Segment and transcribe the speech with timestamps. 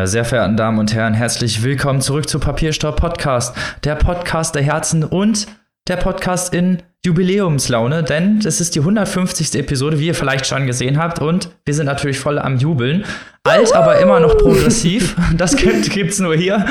[0.00, 3.54] Meine sehr verehrten Damen und Herren, herzlich willkommen zurück zu Papierstaub Podcast,
[3.84, 5.46] der Podcast der Herzen und
[5.88, 9.56] der Podcast in Jubiläumslaune, denn es ist die 150.
[9.56, 13.04] Episode, wie ihr vielleicht schon gesehen habt, und wir sind natürlich voll am Jubeln.
[13.42, 15.16] Alt, aber immer noch progressiv.
[15.36, 16.64] Das gibt, gibt's nur hier.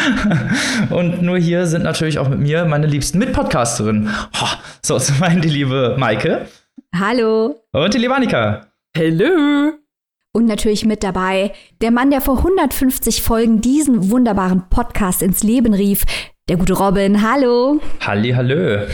[0.89, 4.09] Und nur hier sind natürlich auch mit mir meine liebsten Mitpodcasterinnen.
[4.81, 6.47] So, zum einen die liebe Maike.
[6.99, 7.61] Hallo.
[7.73, 8.65] Und die liebe Annika.
[8.97, 9.78] Hallo.
[10.31, 15.73] Und natürlich mit dabei der Mann, der vor 150 Folgen diesen wunderbaren Podcast ins Leben
[15.73, 16.05] rief,
[16.47, 17.23] der gute Robin.
[17.23, 17.79] Hallo.
[18.01, 18.87] Halli, hallö.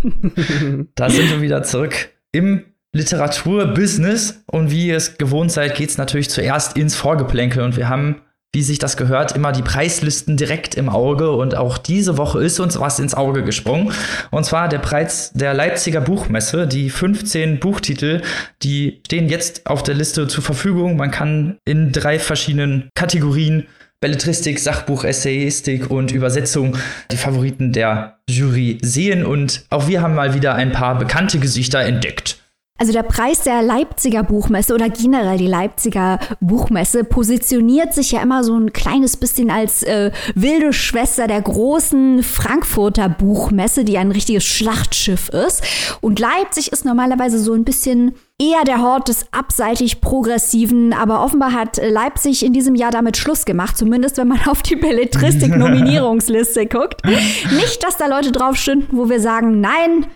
[0.94, 2.64] da sind wir wieder zurück im
[2.94, 4.44] Literaturbusiness.
[4.46, 7.62] Und wie ihr es gewohnt seid, geht es natürlich zuerst ins Vorgeplänkel.
[7.62, 8.22] Und wir haben
[8.54, 11.30] wie sich das gehört, immer die Preislisten direkt im Auge.
[11.30, 13.92] Und auch diese Woche ist uns was ins Auge gesprungen.
[14.30, 16.66] Und zwar der Preis der Leipziger Buchmesse.
[16.66, 18.20] Die 15 Buchtitel,
[18.62, 20.96] die stehen jetzt auf der Liste zur Verfügung.
[20.96, 23.66] Man kann in drei verschiedenen Kategorien
[24.02, 26.76] Belletristik, Sachbuch, Essayistik und Übersetzung
[27.12, 29.24] die Favoriten der Jury sehen.
[29.24, 32.31] Und auch wir haben mal wieder ein paar bekannte Gesichter entdeckt.
[32.78, 38.42] Also der Preis der Leipziger Buchmesse oder generell die Leipziger Buchmesse positioniert sich ja immer
[38.42, 44.44] so ein kleines bisschen als äh, wilde Schwester der großen Frankfurter Buchmesse, die ein richtiges
[44.44, 45.62] Schlachtschiff ist.
[46.00, 51.52] Und Leipzig ist normalerweise so ein bisschen eher der Hort des abseitig Progressiven, aber offenbar
[51.52, 57.04] hat Leipzig in diesem Jahr damit Schluss gemacht, zumindest wenn man auf die Belletristik-Nominierungsliste guckt.
[57.04, 60.06] Nicht, dass da Leute drauf stünden, wo wir sagen, nein,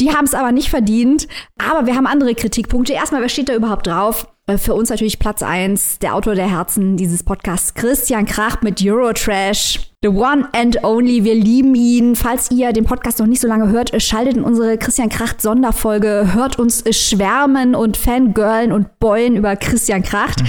[0.00, 1.28] die haben es aber nicht verdient.
[1.58, 2.92] Aber wir haben andere Kritikpunkte.
[2.94, 4.26] Erstmal, wer steht da überhaupt drauf?
[4.46, 8.82] Äh, für uns natürlich Platz 1, der Autor der Herzen dieses Podcasts, Christian Krach mit
[8.82, 9.80] Eurotrash.
[10.02, 12.16] The one and only, wir lieben ihn.
[12.16, 16.30] Falls ihr den Podcast noch nicht so lange hört, schaltet in unsere Christian Kracht Sonderfolge,
[16.32, 20.42] hört uns schwärmen und fangirlen und beulen über Christian Kracht.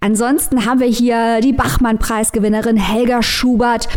[0.00, 3.88] Ansonsten haben wir hier die Bachmann-Preisgewinnerin Helga Schubert,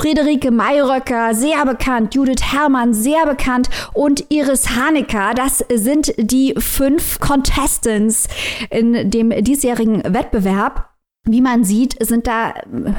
[0.00, 5.34] Friederike Mayröcker, sehr bekannt, Judith Herrmann, sehr bekannt und Iris Hanecker.
[5.34, 8.28] Das sind die fünf Contestants
[8.70, 10.88] in dem diesjährigen Wettbewerb.
[11.24, 12.54] Wie man sieht, sind da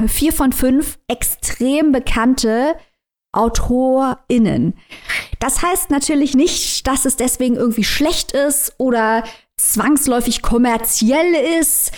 [0.07, 2.75] vier von fünf extrem bekannte
[3.31, 4.75] AutorInnen.
[5.39, 9.23] Das heißt natürlich nicht, dass es deswegen irgendwie schlecht ist oder
[9.57, 11.91] zwangsläufig kommerziell ist.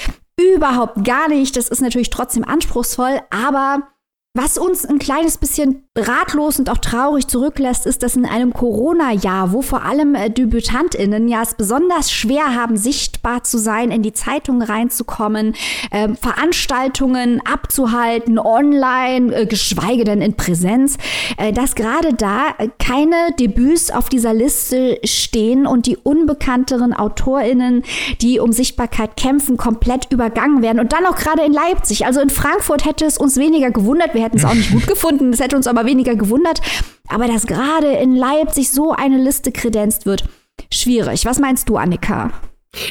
[0.55, 1.57] Überhaupt gar nicht.
[1.57, 3.92] Das ist natürlich trotzdem anspruchsvoll, aber
[4.35, 9.53] was uns ein kleines bisschen ratlos und auch traurig zurücklässt, ist, dass in einem Corona-Jahr,
[9.53, 14.11] wo vor allem äh, DebütantInnen ja es besonders schwer haben, sichtbar zu sein, in die
[14.11, 15.53] Zeitungen reinzukommen,
[15.91, 20.97] äh, Veranstaltungen abzuhalten, online, äh, geschweige denn in Präsenz,
[21.37, 27.83] äh, dass gerade da keine Debüts auf dieser Liste stehen und die unbekannteren AutorInnen,
[28.21, 30.79] die um Sichtbarkeit kämpfen, komplett übergangen werden.
[30.79, 32.07] Und dann auch gerade in Leipzig.
[32.07, 34.15] Also in Frankfurt hätte es uns weniger gewundert.
[34.15, 35.33] Wir hätten es auch nicht gut gefunden.
[35.33, 36.61] Es hätte uns aber weniger gewundert.
[37.07, 40.23] Aber dass gerade in Leipzig so eine Liste kredenzt wird,
[40.71, 41.25] schwierig.
[41.25, 42.31] Was meinst du, Annika?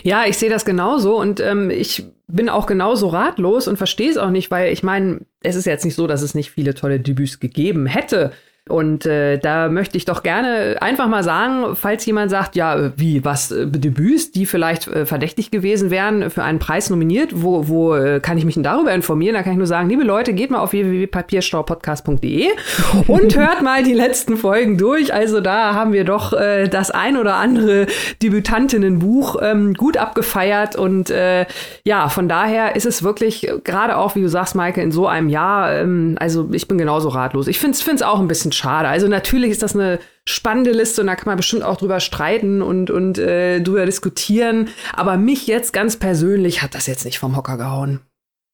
[0.03, 4.17] Ja, ich sehe das genauso und ähm, ich bin auch genauso ratlos und verstehe es
[4.17, 7.01] auch nicht, weil ich meine, es ist jetzt nicht so, dass es nicht viele tolle
[7.01, 8.33] Debüts gegeben hätte.
[8.69, 13.25] Und äh, da möchte ich doch gerne einfach mal sagen, falls jemand sagt, ja, wie,
[13.25, 17.97] was, äh, Debüts, die vielleicht äh, verdächtig gewesen wären, für einen Preis nominiert, wo, wo
[17.97, 19.35] äh, kann ich mich denn darüber informieren?
[19.35, 22.47] Da kann ich nur sagen, liebe Leute, geht mal auf www.papierstaupodcast.de
[23.09, 25.13] und hört mal die letzten Folgen durch.
[25.13, 27.87] Also da haben wir doch äh, das ein oder andere
[28.23, 31.47] Debütantinnenbuch ähm, gut abgefeiert und äh,
[31.85, 35.29] ja, von daher ist es wirklich, gerade auch, wie du sagst, Maike, in so einem
[35.29, 37.49] Jahr, ähm, also ich bin genauso ratlos.
[37.49, 38.89] Ich finde es auch ein bisschen bisschen schade.
[38.89, 42.63] Also natürlich ist das eine spannende Liste und da kann man bestimmt auch drüber streiten
[42.63, 44.69] und, und äh, drüber diskutieren.
[44.93, 48.01] Aber mich jetzt ganz persönlich hat das jetzt nicht vom Hocker gehauen.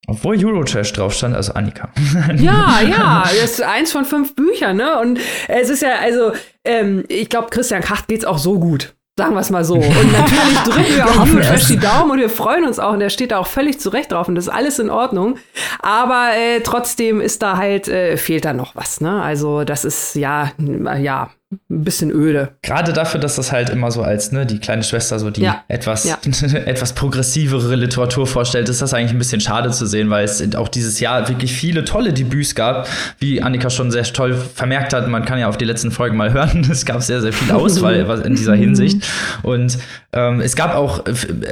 [0.07, 1.91] Obwohl Eurotrash drauf stand, also Annika.
[2.39, 4.99] Ja, ja, das ist eins von fünf Büchern, ne?
[5.01, 6.33] Und es ist ja, also,
[6.65, 8.95] ähm, ich glaube, Christian Kracht geht's auch so gut.
[9.19, 9.75] Sagen wir es mal so.
[9.75, 12.93] Und natürlich drücken wir auch Eurotrash die Daumen und wir freuen uns auch.
[12.93, 15.39] Und der steht da auch völlig zurecht drauf und das ist alles in Ordnung.
[15.81, 19.01] Aber äh, trotzdem ist da halt, äh, fehlt da noch was.
[19.01, 19.21] Ne?
[19.21, 20.53] Also das ist ja,
[21.01, 22.51] ja, ein bisschen öde.
[22.61, 25.65] Gerade dafür, dass das halt immer so als ne, die kleine Schwester so die ja.
[25.69, 26.19] etwas, ja.
[26.67, 30.69] etwas progressivere Literatur vorstellt, ist das eigentlich ein bisschen schade zu sehen, weil es auch
[30.69, 32.87] dieses Jahr wirklich viele tolle Debüts gab,
[33.19, 35.09] wie Annika schon sehr toll vermerkt hat.
[35.09, 36.69] Man kann ja auf die letzten Folgen mal hören.
[36.71, 37.95] Es gab sehr, sehr viel Auswahl
[38.27, 39.09] in dieser Hinsicht.
[39.43, 39.79] Und
[40.13, 41.05] ähm, es gab auch,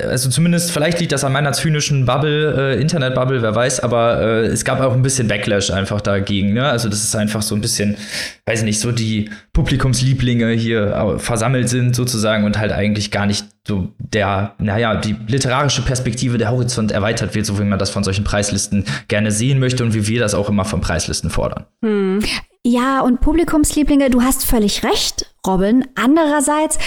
[0.08, 4.46] also zumindest, vielleicht liegt das an meiner zynischen Bubble, äh, Internet-Bubble, wer weiß, aber äh,
[4.46, 6.52] es gab auch ein bisschen Backlash einfach dagegen.
[6.52, 6.69] Ne?
[6.69, 7.96] Also das ist einfach so ein bisschen,
[8.44, 13.11] weiß ich nicht, so die Publikum Publikumslieblinge hier äh, versammelt sind sozusagen und halt eigentlich
[13.11, 17.78] gar nicht so der, naja, die literarische Perspektive, der Horizont erweitert wird, so wie man
[17.78, 21.30] das von solchen Preislisten gerne sehen möchte und wie wir das auch immer von Preislisten
[21.30, 21.66] fordern.
[21.82, 22.22] Hm.
[22.64, 25.26] Ja, und Publikumslieblinge, du hast völlig recht.
[25.46, 25.86] Robin.
[25.94, 26.78] Andererseits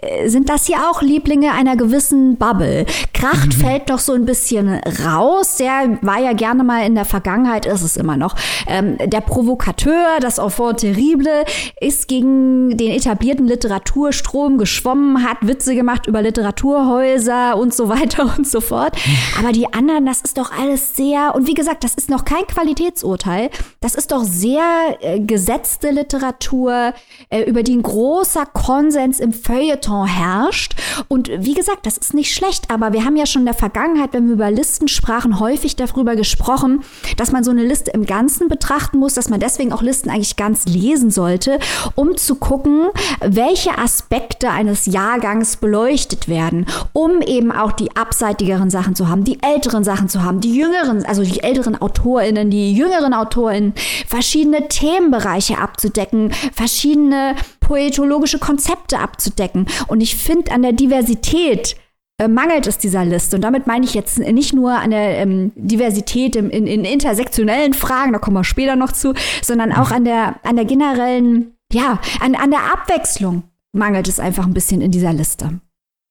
[0.00, 2.84] äh, sind das hier auch Lieblinge einer gewissen Bubble.
[3.14, 5.56] Kracht fällt doch so ein bisschen raus.
[5.56, 8.34] Der war ja gerne mal in der Vergangenheit, ist es immer noch.
[8.66, 11.44] Ähm, der Provokateur, das Enfant terrible,
[11.80, 18.46] ist gegen den etablierten Literaturstrom geschwommen, hat Witze gemacht über Literaturhäuser und so weiter und
[18.46, 18.96] so fort.
[19.38, 22.46] Aber die anderen, das ist doch alles sehr, und wie gesagt, das ist noch kein
[22.46, 23.50] Qualitätsurteil.
[23.80, 24.62] Das ist doch sehr
[25.00, 26.92] äh, gesetzte Literatur,
[27.30, 30.74] äh, über die ein großer Konsens im Feuilleton herrscht.
[31.08, 34.12] Und wie gesagt, das ist nicht schlecht, aber wir haben ja schon in der Vergangenheit,
[34.12, 36.82] wenn wir über Listen sprachen, häufig darüber gesprochen,
[37.16, 40.36] dass man so eine Liste im Ganzen betrachten muss, dass man deswegen auch Listen eigentlich
[40.36, 41.58] ganz lesen sollte,
[41.94, 42.88] um zu gucken,
[43.20, 49.38] welche Aspekte eines Jahrgangs beleuchtet werden, um eben auch die abseitigeren Sachen zu haben, die
[49.42, 53.74] älteren Sachen zu haben, die jüngeren, also die älteren AutorInnen, die jüngeren AutorInnen,
[54.08, 59.66] verschiedene Themenbereiche abzudecken, verschiedene poetologische Konzepte abzudecken.
[59.86, 61.76] Und ich finde, an der Diversität
[62.20, 63.36] äh, mangelt es dieser Liste.
[63.36, 67.74] Und damit meine ich jetzt nicht nur an der ähm, Diversität im, in, in intersektionellen
[67.74, 72.00] Fragen, da kommen wir später noch zu, sondern auch an der, an der generellen, ja,
[72.20, 75.60] an, an der Abwechslung mangelt es einfach ein bisschen in dieser Liste.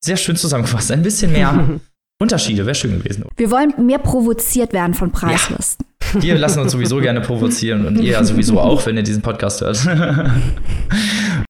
[0.03, 0.91] Sehr schön zusammengefasst.
[0.91, 1.79] Ein bisschen mehr
[2.21, 3.25] Unterschiede wäre schön gewesen.
[3.35, 5.85] Wir wollen mehr provoziert werden von Preislisten.
[6.15, 6.21] Ja.
[6.21, 9.61] Wir lassen uns sowieso gerne provozieren und ihr ja sowieso auch, wenn ihr diesen Podcast
[9.61, 9.85] hört.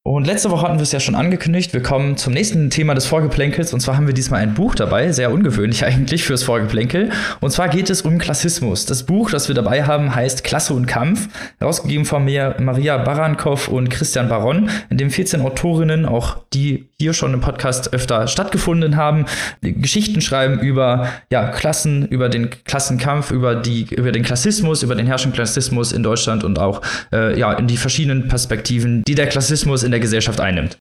[0.02, 1.74] Und letzte Woche hatten wir es ja schon angekündigt.
[1.74, 3.72] Wir kommen zum nächsten Thema des Vorgeplänkels.
[3.74, 7.10] Und zwar haben wir diesmal ein Buch dabei, sehr ungewöhnlich eigentlich fürs Vorgeplänkel.
[7.40, 8.86] Und zwar geht es um Klassismus.
[8.86, 11.28] Das Buch, das wir dabei haben, heißt Klasse und Kampf,
[11.58, 17.12] herausgegeben von mir Maria Barankow und Christian Baron, in dem 14 Autorinnen, auch die hier
[17.12, 19.26] schon im Podcast öfter stattgefunden haben,
[19.60, 25.06] Geschichten schreiben über ja, Klassen, über den Klassenkampf, über, die, über den Klassismus, über den
[25.06, 29.84] herrschenden Klassismus in Deutschland und auch äh, ja, in die verschiedenen Perspektiven, die der Klassismus
[29.84, 30.76] in der Gesellschaft einnimmt.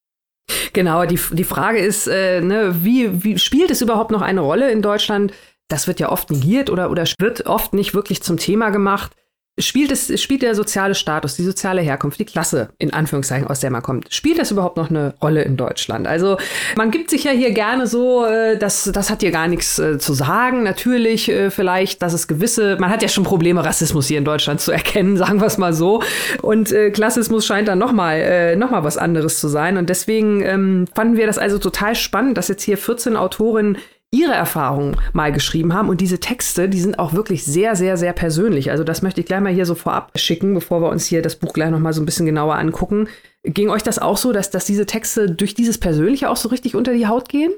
[0.74, 4.72] Genau, die, die Frage ist, äh, ne, wie, wie spielt es überhaupt noch eine Rolle
[4.72, 5.34] in Deutschland?
[5.68, 9.12] Das wird ja oft negiert oder, oder wird oft nicht wirklich zum Thema gemacht
[9.60, 13.72] spielt es, spielt der soziale Status, die soziale Herkunft, die Klasse, in Anführungszeichen, aus der
[13.72, 16.08] man kommt, spielt das überhaupt noch eine Rolle in Deutschland?
[16.08, 16.38] Also,
[16.76, 19.98] man gibt sich ja hier gerne so, äh, das, das hat hier gar nichts äh,
[19.98, 20.64] zu sagen.
[20.64, 24.62] Natürlich, äh, vielleicht, dass es gewisse, man hat ja schon Probleme, Rassismus hier in Deutschland
[24.62, 26.02] zu erkennen, sagen wir es mal so.
[26.42, 29.78] Und äh, Klassismus scheint dann nochmal äh, noch mal was anderes zu sein.
[29.78, 33.78] Und deswegen ähm, fanden wir das also total spannend, dass jetzt hier 14 Autorinnen
[34.12, 35.90] ihre Erfahrungen mal geschrieben haben.
[35.90, 38.72] Und diese Texte, die sind auch wirklich sehr, sehr, sehr persönlich.
[38.72, 41.36] Also das möchte ich gleich mal hier so vorab schicken, bevor wir uns hier das
[41.36, 43.10] Buch gleich noch mal so ein bisschen genauer angucken.
[43.44, 46.76] Ging euch das auch so, dass, dass diese Texte durch dieses Persönliche auch so richtig
[46.76, 47.52] unter die Haut gehen?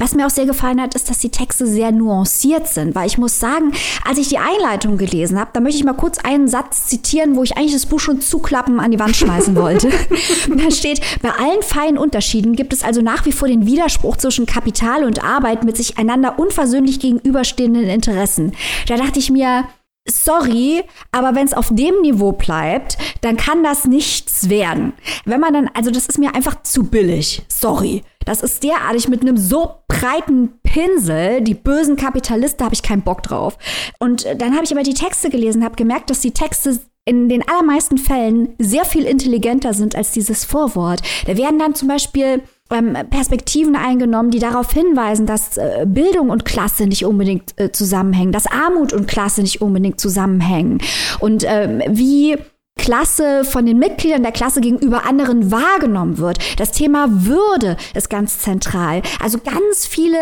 [0.00, 3.18] Was mir auch sehr gefallen hat, ist, dass die Texte sehr nuanciert sind, weil ich
[3.18, 6.86] muss sagen, als ich die Einleitung gelesen habe, da möchte ich mal kurz einen Satz
[6.86, 9.90] zitieren, wo ich eigentlich das Buch schon zuklappen an die Wand schmeißen wollte.
[10.56, 14.46] da steht, bei allen feinen Unterschieden gibt es also nach wie vor den Widerspruch zwischen
[14.46, 18.52] Kapital und Arbeit mit sich einander unversöhnlich gegenüberstehenden Interessen.
[18.88, 19.64] Da dachte ich mir,
[20.08, 20.82] sorry,
[21.12, 24.92] aber wenn es auf dem Niveau bleibt, dann kann das nichts werden.
[25.24, 27.42] Wenn man dann, also das ist mir einfach zu billig.
[27.48, 28.02] Sorry.
[28.26, 31.40] Das ist derartig mit einem so breiten Pinsel.
[31.40, 33.56] Die bösen Kapitalisten habe ich keinen Bock drauf.
[33.98, 37.46] Und dann habe ich aber die Texte gelesen, habe gemerkt, dass die Texte in den
[37.48, 41.00] allermeisten Fällen sehr viel intelligenter sind als dieses Vorwort.
[41.26, 46.44] Da werden dann zum Beispiel ähm, Perspektiven eingenommen, die darauf hinweisen, dass äh, Bildung und
[46.44, 50.78] Klasse nicht unbedingt äh, zusammenhängen, dass Armut und Klasse nicht unbedingt zusammenhängen
[51.18, 52.36] und ähm, wie
[52.80, 56.38] Klasse von den Mitgliedern der Klasse gegenüber anderen wahrgenommen wird.
[56.58, 59.02] Das Thema Würde ist ganz zentral.
[59.22, 60.18] Also ganz viele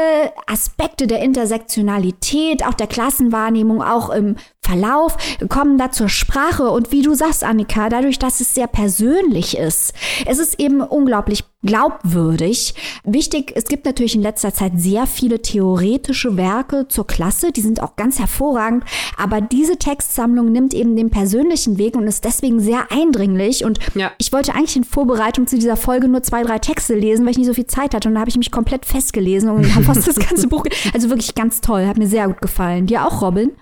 [0.47, 4.35] Aspekte der Intersektionalität, auch der Klassenwahrnehmung, auch im
[4.69, 5.17] Verlauf
[5.49, 6.71] kommen da zur Sprache.
[6.71, 9.95] Und wie du sagst, Annika, dadurch, dass es sehr persönlich ist,
[10.27, 12.75] es ist eben unglaublich glaubwürdig.
[13.03, 17.83] Wichtig, es gibt natürlich in letzter Zeit sehr viele theoretische Werke zur Klasse, die sind
[17.83, 18.85] auch ganz hervorragend,
[19.17, 23.65] aber diese Textsammlung nimmt eben den persönlichen Weg und ist deswegen sehr eindringlich.
[23.65, 24.13] Und ja.
[24.19, 27.39] ich wollte eigentlich in Vorbereitung zu dieser Folge nur zwei, drei Texte lesen, weil ich
[27.39, 28.09] nicht so viel Zeit hatte.
[28.09, 30.65] Und da habe ich mich komplett festgelesen und habe fast das ganze Buch.
[30.93, 32.87] Also wirklich ganz toll, hat mir sehr gut gefallen.
[32.87, 33.53] Dir auch, Robin?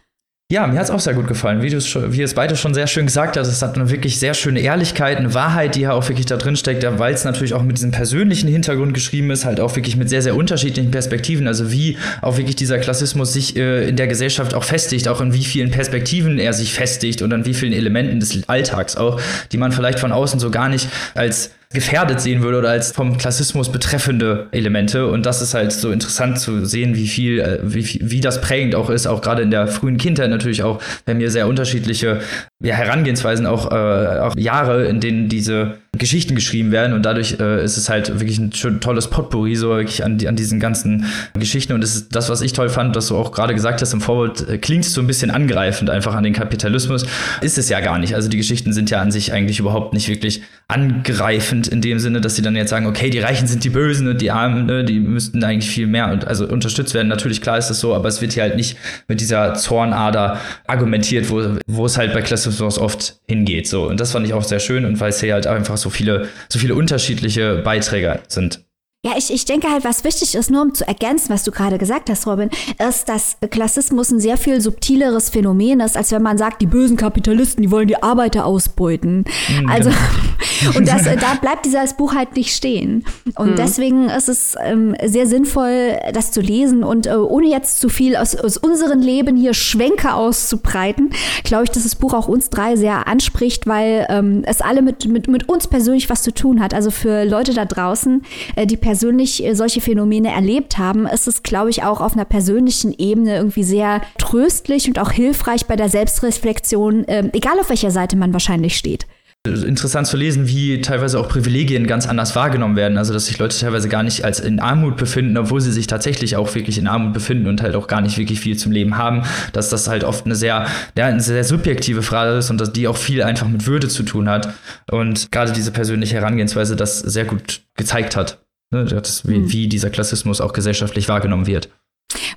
[0.49, 3.07] Ja, mir hat es auch sehr gut gefallen, wie, wie es beide schon sehr schön
[3.07, 3.49] gesagt hast.
[3.49, 6.55] Es hat eine wirklich sehr schöne Ehrlichkeit, eine Wahrheit, die ja auch wirklich da drin
[6.55, 10.09] steckt, weil es natürlich auch mit diesem persönlichen Hintergrund geschrieben ist, halt auch wirklich mit
[10.09, 11.49] sehr, sehr unterschiedlichen Perspektiven.
[11.49, 15.33] Also wie auch wirklich dieser Klassismus sich äh, in der Gesellschaft auch festigt, auch in
[15.33, 19.59] wie vielen Perspektiven er sich festigt und an wie vielen Elementen des Alltags auch, die
[19.59, 23.71] man vielleicht von außen so gar nicht als gefährdet sehen würde oder als vom Klassismus
[23.71, 25.09] betreffende Elemente.
[25.09, 28.75] Und das ist halt so interessant zu sehen, wie viel, äh, wie, wie das prägend
[28.75, 32.21] auch ist, auch gerade in der frühen Kindheit natürlich auch, wenn wir sehr unterschiedliche
[32.63, 37.65] ja, Herangehensweisen, auch, äh, auch Jahre, in denen diese Geschichten geschrieben werden und dadurch äh,
[37.65, 41.73] ist es halt wirklich ein schön tolles Potpourri so wirklich an, an diesen ganzen Geschichten
[41.73, 44.01] und das ist das, was ich toll fand, dass du auch gerade gesagt hast im
[44.01, 47.07] Vorwort, äh, klingt so ein bisschen angreifend einfach an den Kapitalismus,
[47.41, 48.15] ist es ja gar nicht.
[48.15, 52.21] Also die Geschichten sind ja an sich eigentlich überhaupt nicht wirklich angreifend in dem Sinne,
[52.21, 54.85] dass sie dann jetzt sagen, okay, die Reichen sind die Bösen und die Armen, ne,
[54.85, 57.09] die müssten eigentlich viel mehr und also unterstützt werden.
[57.09, 58.77] Natürlich klar ist das so, aber es wird hier halt nicht
[59.07, 63.69] mit dieser Zornader argumentiert, wo, wo es halt bei Klassismus oft hingeht.
[63.69, 65.86] So und das fand ich auch sehr schön und weil es hier halt einfach so
[65.87, 68.66] so viele, so viele unterschiedliche Beiträge sind.
[69.07, 71.79] Ja, ich, ich denke halt, was wichtig ist, nur um zu ergänzen, was du gerade
[71.79, 72.51] gesagt hast, Robin,
[72.89, 76.97] ist, dass Klassismus ein sehr viel subtileres Phänomen ist, als wenn man sagt, die bösen
[76.97, 79.25] Kapitalisten, die wollen die Arbeiter ausbeuten.
[79.49, 80.77] Mhm, also, genau.
[80.79, 83.05] und das, da bleibt dieses Buch halt nicht stehen.
[83.37, 83.57] Und mhm.
[83.57, 88.17] deswegen ist es ähm, sehr sinnvoll, das zu lesen und äh, ohne jetzt zu viel
[88.17, 91.11] aus, aus unserem Leben hier Schwenke auszubreiten,
[91.45, 95.07] glaube ich, dass das Buch auch uns drei sehr anspricht, weil ähm, es alle mit,
[95.07, 96.75] mit, mit uns persönlich was zu tun hat.
[96.75, 98.25] Also für Leute da draußen,
[98.57, 102.15] äh, die persönlich persönlich äh, solche Phänomene erlebt haben, ist es, glaube ich, auch auf
[102.15, 107.69] einer persönlichen Ebene irgendwie sehr tröstlich und auch hilfreich bei der Selbstreflexion, äh, egal auf
[107.69, 109.07] welcher Seite man wahrscheinlich steht
[109.47, 112.99] interessant zu lesen, wie teilweise auch Privilegien ganz anders wahrgenommen werden.
[112.99, 116.37] Also, dass sich Leute teilweise gar nicht als in Armut befinden, obwohl sie sich tatsächlich
[116.37, 119.23] auch wirklich in Armut befinden und halt auch gar nicht wirklich viel zum Leben haben.
[119.53, 120.67] Dass das halt oft eine sehr,
[120.99, 124.03] ja, eine sehr subjektive Frage ist und dass die auch viel einfach mit Würde zu
[124.03, 124.53] tun hat.
[124.91, 128.46] Und gerade diese persönliche Herangehensweise das sehr gut gezeigt hat.
[128.73, 129.53] Ne, das, wie, hm.
[129.53, 131.71] wie dieser Klassismus auch gesellschaftlich wahrgenommen wird.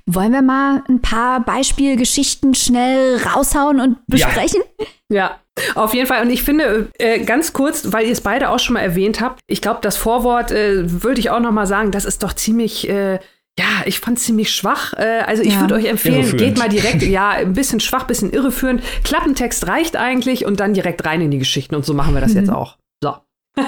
[0.05, 4.61] Wollen wir mal ein paar Beispielgeschichten schnell raushauen und besprechen?
[5.09, 5.15] Ja.
[5.15, 5.39] ja.
[5.75, 6.23] Auf jeden Fall.
[6.23, 9.39] Und ich finde, äh, ganz kurz, weil ihr es beide auch schon mal erwähnt habt,
[9.47, 12.89] ich glaube, das Vorwort äh, würde ich auch noch mal sagen, das ist doch ziemlich,
[12.89, 13.19] äh,
[13.59, 14.93] ja, ich fand es ziemlich schwach.
[14.93, 15.59] Äh, also ich ja.
[15.59, 18.81] würde euch empfehlen, geht mal direkt, ja, ein bisschen schwach, ein bisschen irreführend.
[19.03, 21.75] Klappentext reicht eigentlich und dann direkt rein in die Geschichten.
[21.75, 22.39] Und so machen wir das mhm.
[22.39, 22.77] jetzt auch.
[23.03, 23.15] So.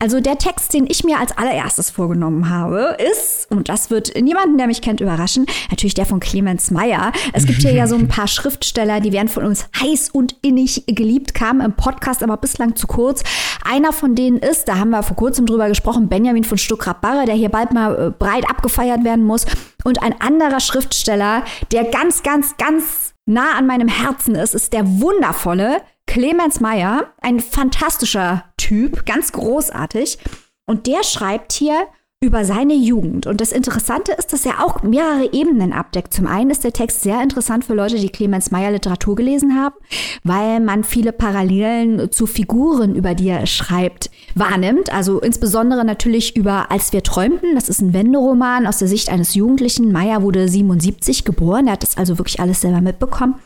[0.00, 4.56] Also der Text, den ich mir als allererstes vorgenommen habe, ist, und das wird niemanden,
[4.56, 7.10] der mich kennt, überraschen, natürlich der von Clemens Meyer.
[7.32, 10.84] Es gibt hier ja so ein paar Schriftsteller, die werden von uns heiß und innig
[10.86, 13.24] geliebt, kamen im Podcast aber bislang zu kurz.
[13.64, 17.34] Einer von denen ist, da haben wir vor kurzem drüber gesprochen, Benjamin von Stuckrad-Barre, der
[17.34, 19.46] hier bald mal äh, breit abgefeiert werden muss.
[19.82, 25.00] Und ein anderer Schriftsteller, der ganz, ganz, ganz nah an meinem Herzen ist, ist der
[25.00, 30.18] wundervolle Clemens Meyer, ein fantastischer Typ, ganz großartig.
[30.64, 31.86] Und der schreibt hier
[32.20, 33.28] über seine Jugend.
[33.28, 36.12] Und das Interessante ist, dass er auch mehrere Ebenen abdeckt.
[36.12, 39.76] Zum einen ist der Text sehr interessant für Leute, die Clemens Meyer Literatur gelesen haben,
[40.24, 44.92] weil man viele Parallelen zu Figuren, über die er schreibt, wahrnimmt.
[44.92, 47.54] Also insbesondere natürlich über Als wir träumten.
[47.54, 49.92] Das ist ein Wenderoman aus der Sicht eines Jugendlichen.
[49.92, 51.68] Meyer wurde 77 geboren.
[51.68, 53.36] Er hat das also wirklich alles selber mitbekommen.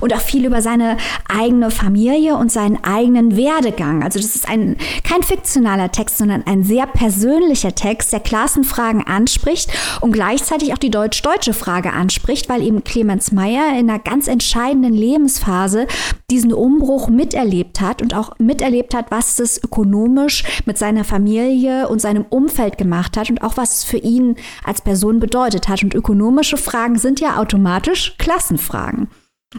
[0.00, 0.96] Und auch viel über seine
[1.28, 4.04] eigene Familie und seinen eigenen Werdegang.
[4.04, 9.70] Also das ist ein, kein fiktionaler Text, sondern ein sehr persönlicher Text, der Klassenfragen anspricht
[10.00, 14.94] und gleichzeitig auch die deutsch-deutsche Frage anspricht, weil eben Clemens Meyer in einer ganz entscheidenden
[14.94, 15.86] Lebensphase
[16.30, 22.00] diesen Umbruch miterlebt hat und auch miterlebt hat, was es ökonomisch mit seiner Familie und
[22.00, 25.82] seinem Umfeld gemacht hat und auch was es für ihn als Person bedeutet hat.
[25.82, 29.08] Und ökonomische Fragen sind ja automatisch Klassenfragen.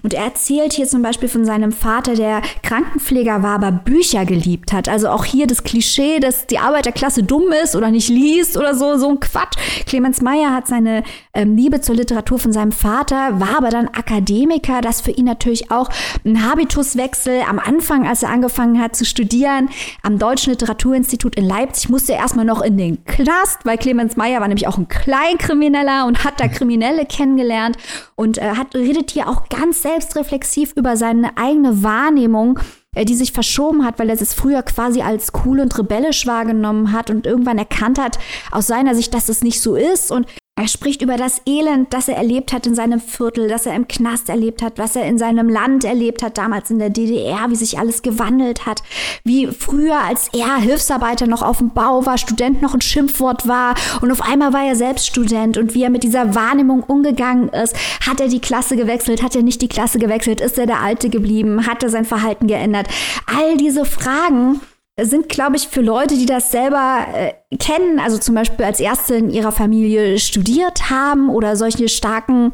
[0.01, 4.73] Und er erzählt hier zum Beispiel von seinem Vater, der Krankenpfleger war, aber Bücher geliebt
[4.73, 4.89] hat.
[4.89, 8.97] Also auch hier das Klischee, dass die Arbeiterklasse dumm ist oder nicht liest oder so,
[8.97, 9.57] so ein Quatsch.
[9.85, 14.81] Clemens Meyer hat seine ähm, Liebe zur Literatur von seinem Vater, war aber dann Akademiker,
[14.81, 15.89] das für ihn natürlich auch
[16.25, 17.41] ein Habituswechsel.
[17.47, 19.69] Am Anfang, als er angefangen hat zu studieren,
[20.01, 24.41] am Deutschen Literaturinstitut in Leipzig, musste er erstmal noch in den Knast, weil Clemens Meyer
[24.41, 27.77] war nämlich auch ein Kleinkrimineller und hat da Kriminelle kennengelernt
[28.15, 32.59] und äh, hat, redet hier auch ganz selbstreflexiv über seine eigene Wahrnehmung,
[32.95, 36.91] äh, die sich verschoben hat, weil er es früher quasi als cool und rebellisch wahrgenommen
[36.91, 38.17] hat und irgendwann erkannt hat
[38.51, 40.11] aus seiner Sicht, dass es nicht so ist.
[40.11, 40.25] Und
[40.55, 43.87] er spricht über das Elend, das er erlebt hat in seinem Viertel, das er im
[43.87, 47.55] Knast erlebt hat, was er in seinem Land erlebt hat, damals in der DDR, wie
[47.55, 48.81] sich alles gewandelt hat,
[49.25, 53.75] wie früher, als er Hilfsarbeiter noch auf dem Bau war, Student noch ein Schimpfwort war
[54.01, 57.75] und auf einmal war er selbst Student und wie er mit dieser Wahrnehmung umgegangen ist.
[58.07, 59.21] Hat er die Klasse gewechselt?
[59.21, 60.39] Hat er nicht die Klasse gewechselt?
[60.39, 61.67] Ist er der Alte geblieben?
[61.67, 62.87] Hat er sein Verhalten geändert?
[63.25, 64.61] All diese Fragen
[65.01, 69.15] sind, glaube ich, für Leute, die das selber äh, kennen, also zum Beispiel als Erste
[69.15, 72.51] in ihrer Familie studiert haben oder solche starken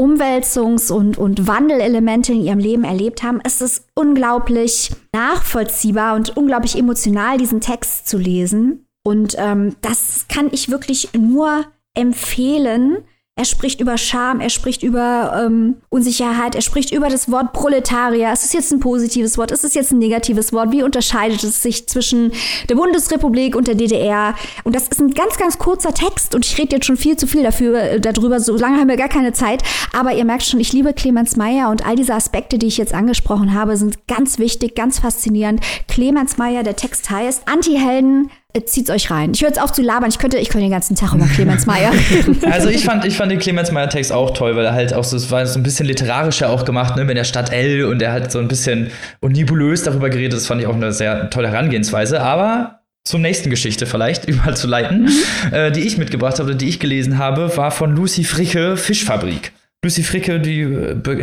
[0.00, 6.76] Umwälzungs- und, und Wandelelemente in ihrem Leben erlebt haben, ist es unglaublich nachvollziehbar und unglaublich
[6.78, 8.86] emotional, diesen Text zu lesen.
[9.04, 12.98] Und ähm, das kann ich wirklich nur empfehlen.
[13.42, 18.32] Er spricht über Scham, er spricht über ähm, Unsicherheit, er spricht über das Wort Proletarier.
[18.32, 19.50] Ist es jetzt ein positives Wort?
[19.50, 20.70] Ist es jetzt ein negatives Wort?
[20.70, 22.30] Wie unterscheidet es sich zwischen
[22.68, 24.36] der Bundesrepublik und der DDR?
[24.62, 27.26] Und das ist ein ganz, ganz kurzer Text und ich rede jetzt schon viel zu
[27.26, 28.38] viel dafür, äh, darüber.
[28.38, 29.64] So lange haben wir gar keine Zeit.
[29.92, 32.94] Aber ihr merkt schon, ich liebe Clemens Meyer und all diese Aspekte, die ich jetzt
[32.94, 35.60] angesprochen habe, sind ganz wichtig, ganz faszinierend.
[35.88, 38.30] Clemens Meyer, der Text heißt Anti-Helden
[38.66, 39.32] zieht's euch rein.
[39.34, 40.10] Ich höre jetzt auf zu labern.
[40.10, 42.38] Ich könnte, ich könnte den ganzen Tag über Clemens Meyer reden.
[42.50, 45.04] Also ich fand, ich fand den Clemens Meyer Text auch toll, weil er halt auch
[45.04, 48.02] so, es war so ein bisschen literarischer auch gemacht, ne, mit der Stadt L und
[48.02, 48.90] er hat so ein bisschen
[49.20, 50.34] und nebulös darüber geredet.
[50.34, 52.20] Das fand ich auch eine sehr tolle Herangehensweise.
[52.20, 55.54] Aber zur nächsten Geschichte vielleicht überzuleiten, mhm.
[55.54, 59.52] äh, die ich mitgebracht habe, die ich gelesen habe, war von Lucy Fricke Fischfabrik.
[59.84, 60.60] Lucy Fricke, die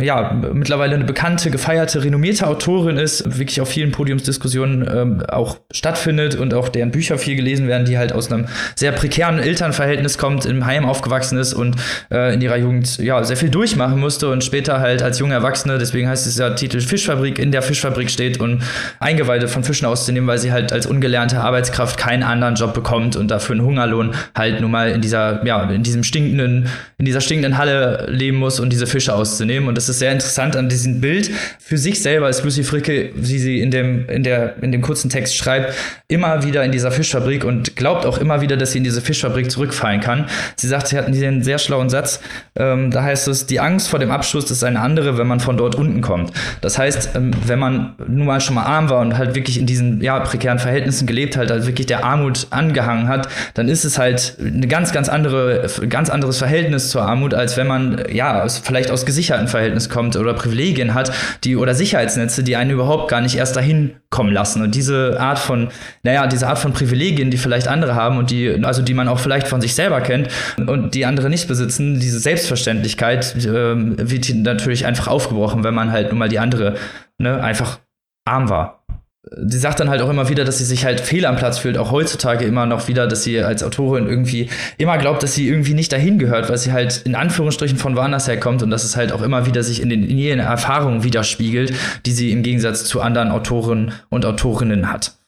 [0.02, 6.34] ja mittlerweile eine bekannte, gefeierte, renommierte Autorin ist, wirklich auf vielen Podiumsdiskussionen ähm, auch stattfindet
[6.34, 10.44] und auch deren Bücher viel gelesen werden, die halt aus einem sehr prekären Elternverhältnis kommt,
[10.44, 11.76] im Heim aufgewachsen ist und
[12.10, 15.78] äh, in ihrer Jugend ja sehr viel durchmachen musste und später halt als junge Erwachsene,
[15.78, 18.62] deswegen heißt es ja Titel Fischfabrik, in der Fischfabrik steht und
[18.98, 23.30] Eingeweide von Fischen auszunehmen, weil sie halt als ungelernte Arbeitskraft keinen anderen Job bekommt und
[23.30, 27.56] dafür einen Hungerlohn halt nun mal in dieser ja in diesem stinkenden in dieser stinkenden
[27.56, 29.68] Halle leben muss muss, um diese Fische auszunehmen.
[29.68, 31.30] Und das ist sehr interessant an diesem Bild.
[31.60, 35.08] Für sich selber ist Lucy Fricke, wie sie in dem, in der, in dem kurzen
[35.08, 35.74] Text schreibt,
[36.08, 39.50] immer wieder in dieser Fischfabrik und glaubt auch immer wieder, dass sie in diese Fischfabrik
[39.50, 40.26] zurückfallen kann.
[40.56, 42.20] Sie sagt, sie hat einen sehr schlauen Satz.
[42.56, 45.56] Ähm, da heißt es, die Angst vor dem Abschluss ist eine andere, wenn man von
[45.56, 46.32] dort unten kommt.
[46.60, 49.66] Das heißt, ähm, wenn man nun mal schon mal arm war und halt wirklich in
[49.66, 53.96] diesen ja, prekären Verhältnissen gelebt hat, halt wirklich der Armut angehangen hat, dann ist es
[53.96, 58.58] halt eine ganz, ganz andere, ganz anderes Verhältnis zur Armut, als wenn man ja aus,
[58.58, 61.12] vielleicht aus gesicherten Verhältnis kommt oder Privilegien hat,
[61.44, 64.62] die oder Sicherheitsnetze, die einen überhaupt gar nicht erst dahin kommen lassen.
[64.62, 65.68] Und diese Art von,
[66.02, 69.18] naja, diese Art von Privilegien, die vielleicht andere haben und die, also die man auch
[69.18, 70.28] vielleicht von sich selber kennt
[70.66, 76.10] und die andere nicht besitzen, diese Selbstverständlichkeit äh, wird natürlich einfach aufgebrochen, wenn man halt
[76.10, 76.74] nun mal die andere
[77.18, 77.80] ne, einfach
[78.24, 78.79] arm war
[79.22, 81.76] sie sagt dann halt auch immer wieder, dass sie sich halt fehl am Platz fühlt,
[81.76, 85.74] auch heutzutage immer noch wieder, dass sie als Autorin irgendwie immer glaubt, dass sie irgendwie
[85.74, 89.12] nicht dahin gehört, weil sie halt in Anführungsstrichen von woanders herkommt und dass es halt
[89.12, 91.74] auch immer wieder sich in, den, in ihren Erfahrungen widerspiegelt,
[92.06, 95.19] die sie im Gegensatz zu anderen Autoren und Autorinnen hat.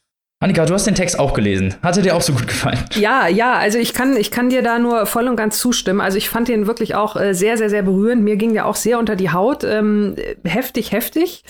[0.43, 1.77] Annika, du hast den Text auch gelesen.
[1.85, 2.81] Hat er dir auch so gut gefallen?
[2.97, 6.01] Ja, ja, also ich kann, ich kann dir da nur voll und ganz zustimmen.
[6.01, 8.25] Also ich fand den wirklich auch äh, sehr, sehr, sehr berührend.
[8.25, 9.63] Mir ging der auch sehr unter die Haut.
[9.63, 11.45] Ähm, heftig, heftig.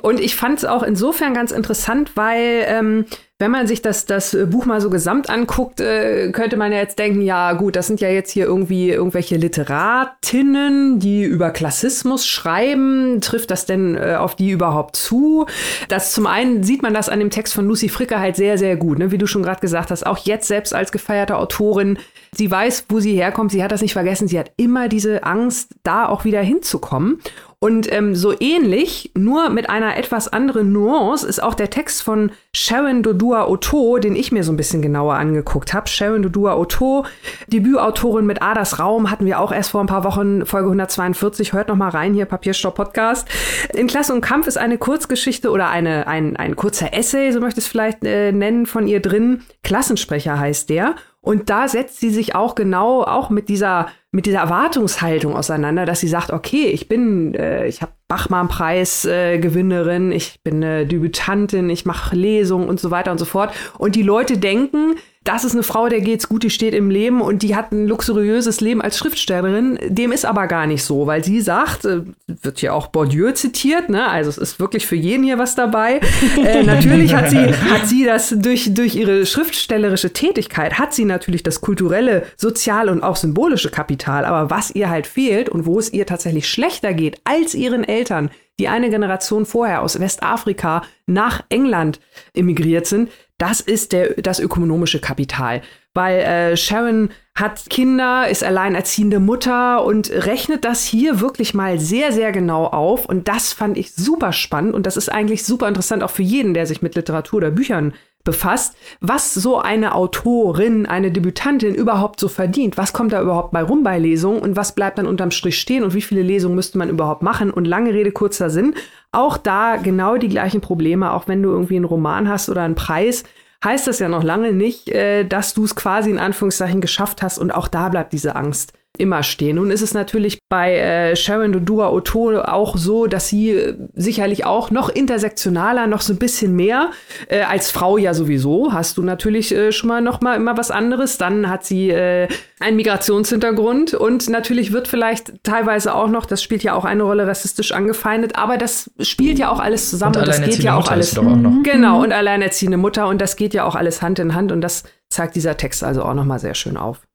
[0.00, 3.04] Und ich fand es auch insofern ganz interessant, weil ähm,
[3.40, 6.98] wenn man sich das, das Buch mal so gesamt anguckt, äh, könnte man ja jetzt
[6.98, 13.20] denken, ja gut, das sind ja jetzt hier irgendwie irgendwelche Literatinnen, die über Klassismus schreiben.
[13.20, 15.46] Trifft das denn äh, auf die überhaupt zu?
[15.88, 18.76] Das zum einen sieht man das an dem Text von Lucy Fricker halt sehr, sehr
[18.76, 19.12] gut, ne?
[19.12, 20.04] wie du schon gerade gesagt hast.
[20.04, 21.96] Auch jetzt selbst als gefeierte Autorin,
[22.32, 25.76] sie weiß, wo sie herkommt, sie hat das nicht vergessen, sie hat immer diese Angst,
[25.84, 27.20] da auch wieder hinzukommen.
[27.60, 32.30] Und ähm, so ähnlich, nur mit einer etwas anderen Nuance, ist auch der Text von
[32.54, 35.88] Sharon Dodua Otto, den ich mir so ein bisschen genauer angeguckt habe.
[35.88, 37.04] Sharon Dodua Otto,
[37.48, 41.52] Debütautorin mit Adas Raum, hatten wir auch erst vor ein paar Wochen, Folge 142.
[41.52, 43.26] Hört noch mal rein hier, Papierstopp Podcast.
[43.74, 47.58] In Klasse und Kampf ist eine Kurzgeschichte oder eine, ein, ein kurzer Essay, so möchte
[47.58, 49.42] ich es vielleicht äh, nennen, von ihr drin.
[49.64, 50.94] Klassensprecher heißt der.
[51.20, 56.00] Und da setzt sie sich auch genau auch mit dieser mit dieser Erwartungshaltung auseinander, dass
[56.00, 61.84] sie sagt, okay, ich bin, äh, ich habe Bachmann-Preis äh, ich bin eine Debütantin, ich
[61.84, 63.52] mache Lesungen und so weiter und so fort.
[63.76, 64.94] Und die Leute denken,
[65.24, 67.86] das ist eine Frau, der geht's gut, die steht im Leben und die hat ein
[67.86, 69.78] luxuriöses Leben als Schriftstellerin.
[69.86, 73.90] Dem ist aber gar nicht so, weil sie sagt, äh, wird hier auch Bourdieu zitiert,
[73.90, 74.08] ne?
[74.08, 76.00] Also es ist wirklich für jeden hier was dabei.
[76.42, 81.42] äh, natürlich hat sie, hat sie das durch, durch ihre schriftstellerische Tätigkeit, hat sie natürlich
[81.42, 83.97] das kulturelle, soziale und auch symbolische Kapital.
[84.24, 88.30] Aber was ihr halt fehlt und wo es ihr tatsächlich schlechter geht als ihren Eltern,
[88.58, 92.00] die eine Generation vorher aus Westafrika nach England
[92.34, 95.62] emigriert sind, das ist der, das ökonomische Kapital.
[95.94, 102.12] Weil äh, Sharon hat Kinder, ist alleinerziehende Mutter und rechnet das hier wirklich mal sehr,
[102.12, 103.06] sehr genau auf.
[103.06, 106.52] Und das fand ich super spannend und das ist eigentlich super interessant auch für jeden,
[106.52, 107.94] der sich mit Literatur oder Büchern
[108.28, 112.76] befasst, was so eine Autorin, eine Debütantin überhaupt so verdient.
[112.76, 115.82] Was kommt da überhaupt bei rum bei Lesungen und was bleibt dann unterm Strich stehen
[115.82, 117.50] und wie viele Lesungen müsste man überhaupt machen?
[117.50, 118.74] Und lange Rede, kurzer Sinn.
[119.12, 122.74] Auch da genau die gleichen Probleme, auch wenn du irgendwie einen Roman hast oder einen
[122.74, 123.24] Preis,
[123.64, 127.38] heißt das ja noch lange nicht, äh, dass du es quasi in Anführungszeichen geschafft hast
[127.38, 129.56] und auch da bleibt diese Angst immer stehen.
[129.56, 134.44] Nun ist es natürlich bei äh, Sharon Dodua Otto auch so, dass sie äh, sicherlich
[134.44, 136.90] auch noch intersektionaler, noch so ein bisschen mehr
[137.28, 138.72] äh, als Frau ja sowieso.
[138.72, 141.18] Hast du natürlich äh, schon mal noch mal immer was anderes.
[141.18, 142.28] Dann hat sie äh,
[142.60, 147.26] einen Migrationshintergrund und natürlich wird vielleicht teilweise auch noch, das spielt ja auch eine Rolle,
[147.26, 150.80] rassistisch angefeindet, aber das spielt ja auch alles zusammen und, und das geht ja auch
[150.80, 151.18] Mutter alles.
[151.18, 151.62] Auch noch.
[151.62, 154.84] Genau, und alleinerziehende Mutter und das geht ja auch alles Hand in Hand und das
[155.08, 157.07] zeigt dieser Text also auch noch mal sehr schön auf.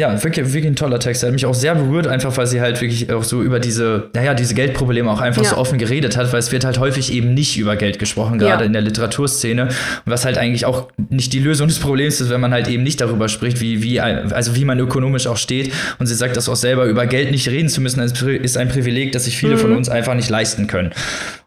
[0.00, 1.22] Ja, wirklich, wirklich ein toller Text.
[1.22, 4.08] Er hat mich auch sehr berührt, einfach weil sie halt wirklich auch so über diese,
[4.14, 5.50] naja, diese Geldprobleme auch einfach ja.
[5.50, 8.62] so offen geredet hat, weil es wird halt häufig eben nicht über Geld gesprochen, gerade
[8.62, 8.66] ja.
[8.66, 9.68] in der Literaturszene.
[10.06, 13.02] Was halt eigentlich auch nicht die Lösung des Problems ist, wenn man halt eben nicht
[13.02, 15.70] darüber spricht, wie, wie, also wie man ökonomisch auch steht.
[15.98, 19.12] Und sie sagt das auch selber, über Geld nicht reden zu müssen, ist ein Privileg,
[19.12, 19.58] das sich viele mhm.
[19.58, 20.92] von uns einfach nicht leisten können.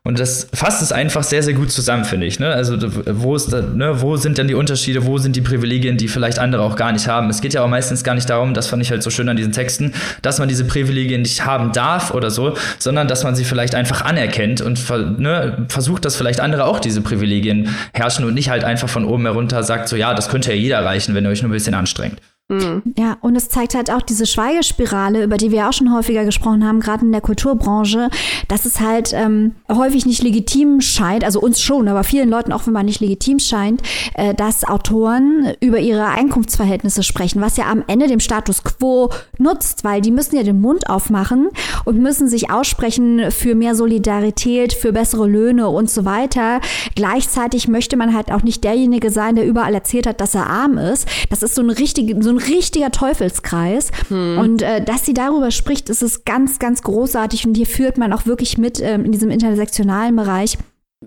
[0.05, 2.37] Und das fasst es einfach sehr, sehr gut zusammen, finde ich.
[2.37, 2.49] Ne?
[2.49, 6.09] Also, wo, ist da, ne, wo sind denn die Unterschiede, wo sind die Privilegien, die
[6.09, 7.29] vielleicht andere auch gar nicht haben?
[7.29, 9.37] Es geht ja auch meistens gar nicht darum, das fand ich halt so schön an
[9.37, 13.45] diesen Texten, dass man diese Privilegien nicht haben darf oder so, sondern dass man sie
[13.45, 18.49] vielleicht einfach anerkennt und ne, versucht, dass vielleicht andere auch diese Privilegien herrschen und nicht
[18.49, 21.29] halt einfach von oben herunter sagt, so ja, das könnte ja jeder erreichen, wenn ihr
[21.29, 22.19] euch nur ein bisschen anstrengt.
[22.49, 22.83] Mhm.
[22.97, 26.65] Ja, und es zeigt halt auch diese Schweigespirale, über die wir auch schon häufiger gesprochen
[26.65, 28.09] haben, gerade in der Kulturbranche,
[28.49, 32.85] dass es halt ähm, häufig nicht legitim scheint, also uns schon, aber vielen Leuten man
[32.85, 33.81] nicht legitim scheint,
[34.15, 39.83] äh, dass Autoren über ihre Einkunftsverhältnisse sprechen, was ja am Ende dem Status quo nutzt,
[39.83, 41.49] weil die müssen ja den Mund aufmachen
[41.85, 46.61] und müssen sich aussprechen für mehr Solidarität, für bessere Löhne und so weiter.
[46.95, 50.77] Gleichzeitig möchte man halt auch nicht derjenige sein, der überall erzählt hat, dass er arm
[50.77, 51.07] ist.
[51.29, 53.91] Das ist so ein richtig, so ein richtiger Teufelskreis.
[54.09, 54.37] Hm.
[54.37, 57.45] Und äh, dass sie darüber spricht, ist es ganz, ganz großartig.
[57.45, 60.57] Und hier führt man auch wirklich mit ähm, in diesem intersektionalen Bereich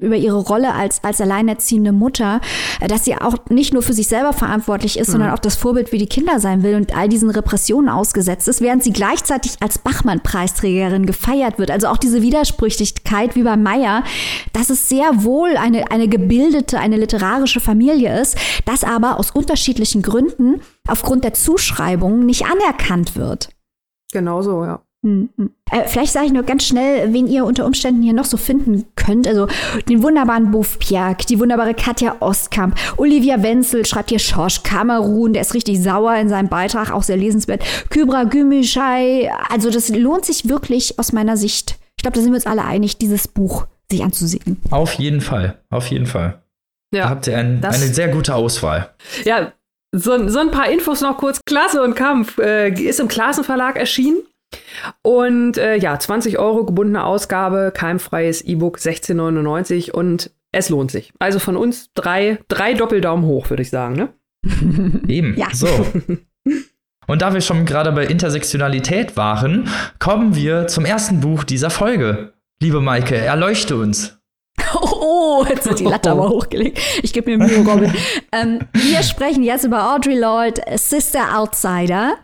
[0.00, 2.40] über ihre Rolle als, als alleinerziehende Mutter,
[2.80, 5.12] äh, dass sie auch nicht nur für sich selber verantwortlich ist, mhm.
[5.12, 8.61] sondern auch das Vorbild wie die Kinder sein will und all diesen Repressionen ausgesetzt ist,
[8.61, 11.70] während sie gleichzeitig als Bachmann-Preisträgerin gefeiert wird.
[11.70, 14.04] Also auch diese Widersprüchlichkeit wie bei Meyer,
[14.52, 20.02] dass es sehr wohl eine, eine gebildete, eine literarische Familie ist, das aber aus unterschiedlichen
[20.02, 23.50] Gründen aufgrund der Zuschreibung nicht anerkannt wird.
[24.12, 25.09] Genau so, ja.
[25.09, 25.30] Mhm.
[25.70, 28.85] Äh, vielleicht sage ich nur ganz schnell, wen ihr unter Umständen hier noch so finden
[28.94, 29.26] könnt.
[29.26, 29.48] Also
[29.88, 35.42] den wunderbaren Buff Piak, die wunderbare Katja Ostkamp, Olivia Wenzel schreibt hier Schorsch Kamerun, der
[35.42, 37.64] ist richtig sauer in seinem Beitrag, auch sehr lesenswert.
[37.90, 41.78] Kybra Gümüşay, also das lohnt sich wirklich aus meiner Sicht.
[41.96, 44.59] Ich glaube, da sind wir uns alle einig, dieses Buch sich anzusehen.
[44.70, 46.42] Auf jeden Fall, auf jeden Fall.
[46.94, 48.90] Ja, da habt ihr ein, eine sehr gute Auswahl.
[49.24, 49.52] Ja,
[49.92, 51.40] so, so, ein paar Infos noch kurz.
[51.44, 54.18] Klasse und Kampf äh, ist im Klassenverlag erschienen.
[55.02, 61.12] Und äh, ja, 20 Euro gebundene Ausgabe, keimfreies E-Book, 16,99 und es lohnt sich.
[61.18, 64.09] Also von uns drei, drei Doppeldaumen hoch, würde ich sagen, ne?
[65.09, 65.37] Eben.
[65.37, 65.48] Ja.
[65.52, 65.68] So.
[67.06, 72.32] Und da wir schon gerade bei Intersektionalität waren, kommen wir zum ersten Buch dieser Folge.
[72.61, 74.18] Liebe Maike, erleuchte uns.
[74.98, 76.80] Oh, jetzt wird die Latte aber hochgelegt.
[77.02, 77.92] Ich gebe mir Mühe, Robin.
[78.32, 82.16] ähm, wir sprechen jetzt über Audrey Lloyd, Sister Outsider.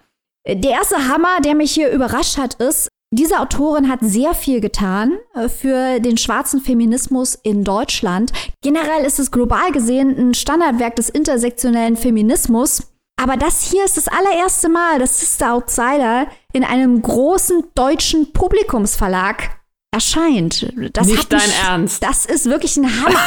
[0.46, 5.18] Der erste Hammer, der mich hier überrascht hat, ist, diese Autorin hat sehr viel getan
[5.34, 8.32] äh, für den schwarzen Feminismus in Deutschland.
[8.62, 12.88] Generell ist es global gesehen ein Standardwerk des intersektionellen Feminismus.
[13.20, 19.60] Aber das hier ist das allererste Mal, dass Sister Outsider in einem großen deutschen Publikumsverlag
[19.92, 20.72] erscheint.
[20.94, 22.02] Das Nicht dein mich, Ernst.
[22.02, 23.20] Das ist wirklich ein Hammer.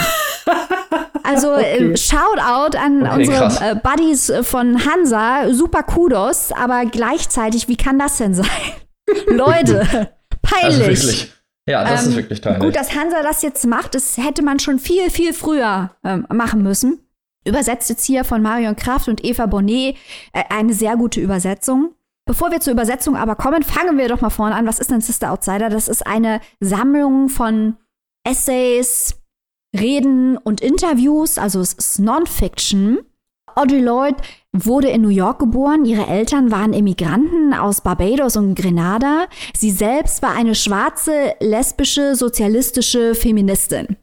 [1.24, 1.92] Also okay.
[1.92, 7.98] äh, Shoutout an okay, unsere äh, Buddies von Hansa, super Kudos, aber gleichzeitig, wie kann
[7.98, 8.46] das denn sein?
[9.28, 10.80] Leute, peinlich.
[10.80, 11.34] wirklich,
[11.68, 12.62] ja, das ähm, ist wirklich peinlich.
[12.62, 16.62] Gut, dass Hansa das jetzt macht, das hätte man schon viel, viel früher ähm, machen
[16.62, 17.00] müssen.
[17.48, 19.96] Übersetzt jetzt hier von Marion Kraft und Eva Bonnet
[20.34, 21.96] äh, eine sehr gute Übersetzung.
[22.28, 24.66] Bevor wir zur Übersetzung aber kommen, fangen wir doch mal vorne an.
[24.66, 25.70] Was ist denn Sister Outsider?
[25.70, 27.78] Das ist eine Sammlung von
[28.24, 29.16] Essays,
[29.80, 33.00] Reden und Interviews, also es ist Non-Fiction.
[33.56, 34.16] Audrey Lloyd
[34.52, 35.86] wurde in New York geboren.
[35.86, 39.28] Ihre Eltern waren Immigranten aus Barbados und Grenada.
[39.56, 43.96] Sie selbst war eine schwarze, lesbische, sozialistische Feministin.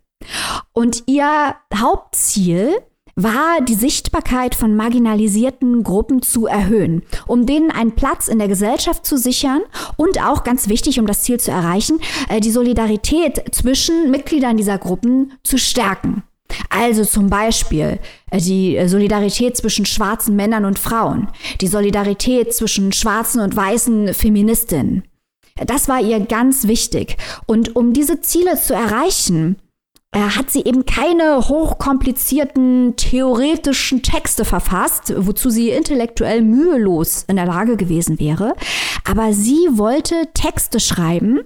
[0.72, 2.78] Und ihr Hauptziel
[3.14, 9.05] war die Sichtbarkeit von marginalisierten Gruppen zu erhöhen, um denen einen Platz in der Gesellschaft
[9.05, 9.61] zu sichern
[9.96, 14.79] und auch ganz wichtig, um das Ziel zu erreichen, äh, die Solidarität zwischen Mitgliedern dieser
[14.79, 16.22] Gruppen zu stärken.
[16.68, 17.98] Also zum Beispiel
[18.31, 21.29] äh, die Solidarität zwischen schwarzen Männern und Frauen,
[21.61, 25.05] die Solidarität zwischen schwarzen und weißen Feministinnen.
[25.66, 27.16] Das war ihr ganz wichtig.
[27.46, 29.71] Und um diese Ziele zu erreichen, äh,
[30.14, 37.77] hat sie eben keine hochkomplizierten theoretischen Texte verfasst, wozu sie intellektuell mühelos in der Lage
[37.77, 38.55] gewesen wäre.
[39.09, 41.40] Aber sie wollte Texte schreiben,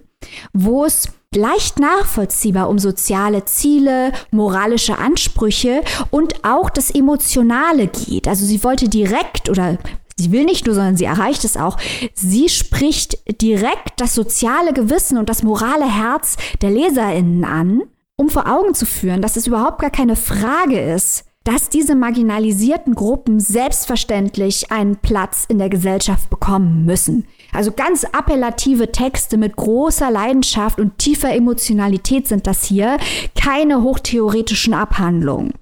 [0.52, 8.26] wo es leicht nachvollziehbar um soziale Ziele, moralische Ansprüche und auch das Emotionale geht.
[8.26, 9.79] Also sie wollte direkt oder
[10.18, 11.76] Sie will nicht nur, sondern sie erreicht es auch.
[12.14, 17.83] Sie spricht direkt das soziale Gewissen und das morale Herz der Leserinnen an,
[18.16, 22.96] um vor Augen zu führen, dass es überhaupt gar keine Frage ist, dass diese marginalisierten
[22.96, 27.24] Gruppen selbstverständlich einen Platz in der Gesellschaft bekommen müssen.
[27.52, 32.96] Also ganz appellative Texte mit großer Leidenschaft und tiefer Emotionalität sind das hier,
[33.40, 35.52] keine hochtheoretischen Abhandlungen.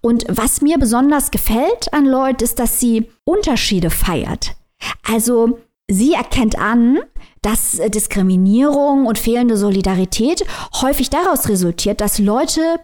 [0.00, 4.54] Und was mir besonders gefällt an Lloyd ist, dass sie Unterschiede feiert.
[5.08, 7.00] Also sie erkennt an,
[7.42, 10.44] dass Diskriminierung und fehlende Solidarität
[10.80, 12.78] häufig daraus resultiert, dass Leute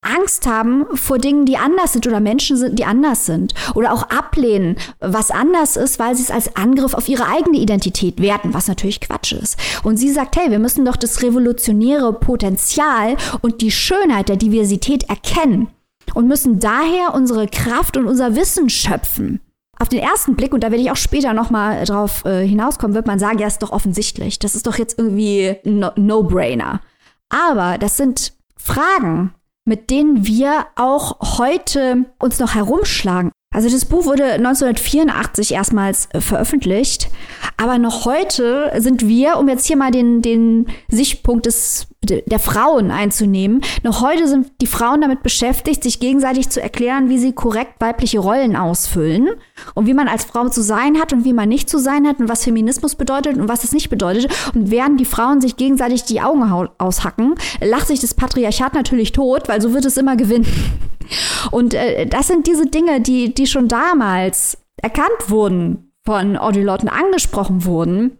[0.00, 3.52] Angst haben vor Dingen, die anders sind oder Menschen sind, die anders sind.
[3.74, 8.20] Oder auch ablehnen, was anders ist, weil sie es als Angriff auf ihre eigene Identität
[8.20, 9.58] werten, was natürlich Quatsch ist.
[9.82, 15.08] Und sie sagt, hey, wir müssen doch das revolutionäre Potenzial und die Schönheit der Diversität
[15.08, 15.68] erkennen
[16.14, 19.40] und müssen daher unsere Kraft und unser Wissen schöpfen.
[19.78, 23.06] Auf den ersten Blick, und da werde ich auch später nochmal drauf äh, hinauskommen, wird
[23.06, 24.38] man sagen, ja, ist doch offensichtlich.
[24.38, 26.80] Das ist doch jetzt irgendwie No-Brainer.
[27.28, 33.30] Aber das sind Fragen, mit denen wir auch heute uns noch herumschlagen.
[33.54, 37.08] Also das Buch wurde 1984 erstmals äh, veröffentlicht,
[37.56, 42.90] aber noch heute sind wir, um jetzt hier mal den, den Sichtpunkt des, der Frauen
[42.90, 47.74] einzunehmen, noch heute sind die Frauen damit beschäftigt, sich gegenseitig zu erklären, wie sie korrekt
[47.80, 49.28] weibliche Rollen ausfüllen
[49.74, 52.18] und wie man als Frau zu sein hat und wie man nicht zu sein hat
[52.20, 54.30] und was Feminismus bedeutet und was es nicht bedeutet.
[54.54, 56.42] Und während die Frauen sich gegenseitig die Augen
[56.78, 60.46] aushacken, lacht sich das Patriarchat natürlich tot, weil so wird es immer gewinnen.
[61.50, 67.64] Und äh, das sind diese Dinge, die, die schon damals erkannt wurden, von Audioleuten angesprochen
[67.64, 68.18] wurden.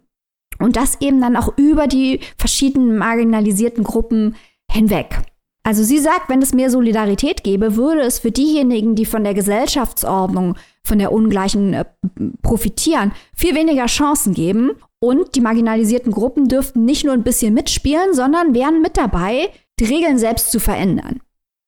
[0.59, 4.37] Und das eben dann auch über die verschiedenen marginalisierten Gruppen
[4.71, 5.21] hinweg.
[5.63, 9.35] Also sie sagt, wenn es mehr Solidarität gäbe, würde es für diejenigen, die von der
[9.35, 11.85] Gesellschaftsordnung, von der ungleichen äh,
[12.41, 14.71] profitieren, viel weniger Chancen geben.
[14.99, 19.85] Und die marginalisierten Gruppen dürften nicht nur ein bisschen mitspielen, sondern wären mit dabei, die
[19.85, 21.21] Regeln selbst zu verändern.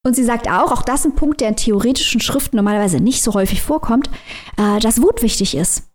[0.03, 3.23] Und sie sagt auch, auch das ist ein Punkt, der in theoretischen Schriften normalerweise nicht
[3.23, 4.09] so häufig vorkommt,
[4.57, 5.90] äh, dass Wut wichtig ist.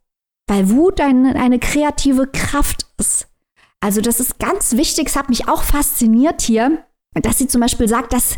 [0.47, 3.27] Weil Wut eine, eine kreative Kraft ist.
[3.79, 7.87] Also das ist ganz wichtig, es hat mich auch fasziniert hier, dass sie zum Beispiel
[7.87, 8.37] sagt, dass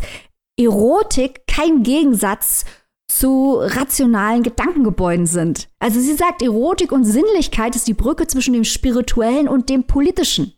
[0.58, 2.64] Erotik kein Gegensatz
[3.08, 5.68] zu rationalen Gedankengebäuden sind.
[5.78, 10.52] Also sie sagt, Erotik und Sinnlichkeit ist die Brücke zwischen dem Spirituellen und dem Politischen.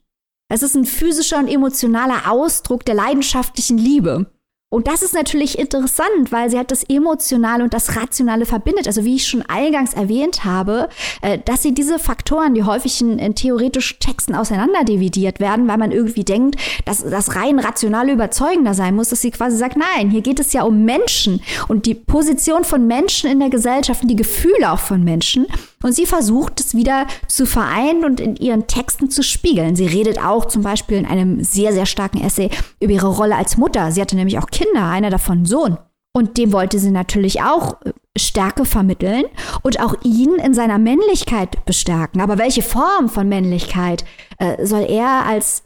[0.48, 4.32] Es ist ein physischer und emotionaler Ausdruck der leidenschaftlichen Liebe.
[4.72, 8.86] Und das ist natürlich interessant, weil sie hat das Emotionale und das Rationale verbindet.
[8.86, 10.88] Also wie ich schon eingangs erwähnt habe,
[11.22, 15.90] äh, dass sie diese Faktoren, die häufig in, in theoretischen Texten auseinanderdividiert werden, weil man
[15.90, 20.22] irgendwie denkt, dass das rein rationale überzeugender sein muss, dass sie quasi sagt, nein, hier
[20.22, 24.16] geht es ja um Menschen und die Position von Menschen in der Gesellschaft und die
[24.16, 25.48] Gefühle auch von Menschen.
[25.82, 29.76] Und sie versucht es wieder zu vereinen und in ihren Texten zu spiegeln.
[29.76, 33.56] Sie redet auch zum Beispiel in einem sehr, sehr starken Essay über ihre Rolle als
[33.56, 33.90] Mutter.
[33.90, 35.78] Sie hatte nämlich auch Kinder, einer davon Sohn.
[36.12, 39.24] Und dem wollte sie natürlich auch äh, Stärke vermitteln
[39.62, 42.20] und auch ihn in seiner Männlichkeit bestärken.
[42.20, 44.04] Aber welche Form von Männlichkeit
[44.38, 45.62] äh, soll er als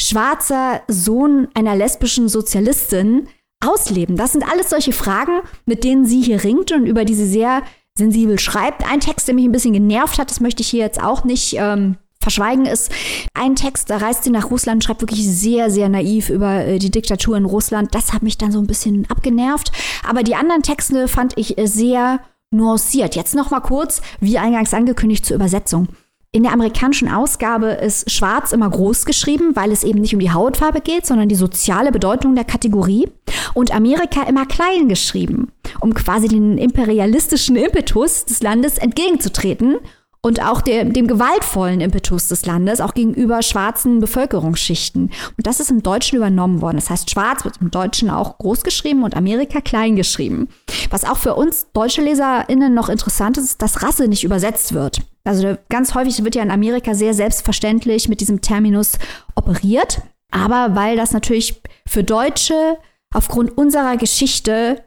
[0.00, 3.28] schwarzer Sohn einer lesbischen Sozialistin
[3.64, 4.16] ausleben?
[4.16, 7.62] Das sind alles solche Fragen, mit denen sie hier ringt und über die sie sehr
[7.96, 8.84] sensibel schreibt.
[8.90, 11.54] Ein Text, der mich ein bisschen genervt hat, das möchte ich hier jetzt auch nicht
[11.58, 12.90] ähm, verschweigen, ist
[13.34, 16.90] ein Text, da reist sie nach Russland, schreibt wirklich sehr, sehr naiv über äh, die
[16.90, 17.94] Diktatur in Russland.
[17.94, 19.70] Das hat mich dann so ein bisschen abgenervt.
[20.08, 23.14] Aber die anderen Texte fand ich äh, sehr nuanciert.
[23.14, 25.88] Jetzt noch mal kurz, wie eingangs angekündigt, zur Übersetzung.
[26.34, 30.32] In der amerikanischen Ausgabe ist Schwarz immer groß geschrieben, weil es eben nicht um die
[30.32, 33.08] Hautfarbe geht, sondern die soziale Bedeutung der Kategorie.
[33.54, 39.76] Und Amerika immer klein geschrieben, um quasi den imperialistischen Impetus des Landes entgegenzutreten
[40.22, 45.12] und auch der, dem gewaltvollen Impetus des Landes, auch gegenüber schwarzen Bevölkerungsschichten.
[45.36, 46.78] Und das ist im Deutschen übernommen worden.
[46.78, 50.48] Das heißt, schwarz wird im Deutschen auch groß geschrieben und Amerika klein geschrieben.
[50.90, 55.00] Was auch für uns deutsche LeserInnen noch interessant ist, ist, dass Rasse nicht übersetzt wird.
[55.24, 58.98] Also ganz häufig wird ja in Amerika sehr selbstverständlich mit diesem Terminus
[59.34, 60.02] operiert.
[60.30, 62.76] Aber weil das natürlich für Deutsche
[63.14, 64.84] aufgrund unserer Geschichte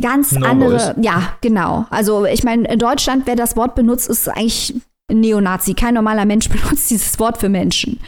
[0.00, 0.76] ganz no andere.
[0.76, 0.94] Ist.
[1.00, 1.86] Ja, genau.
[1.90, 4.74] Also ich meine, in Deutschland, wer das Wort benutzt, ist eigentlich
[5.10, 5.74] ein Neonazi.
[5.74, 8.00] Kein normaler Mensch benutzt dieses Wort für Menschen.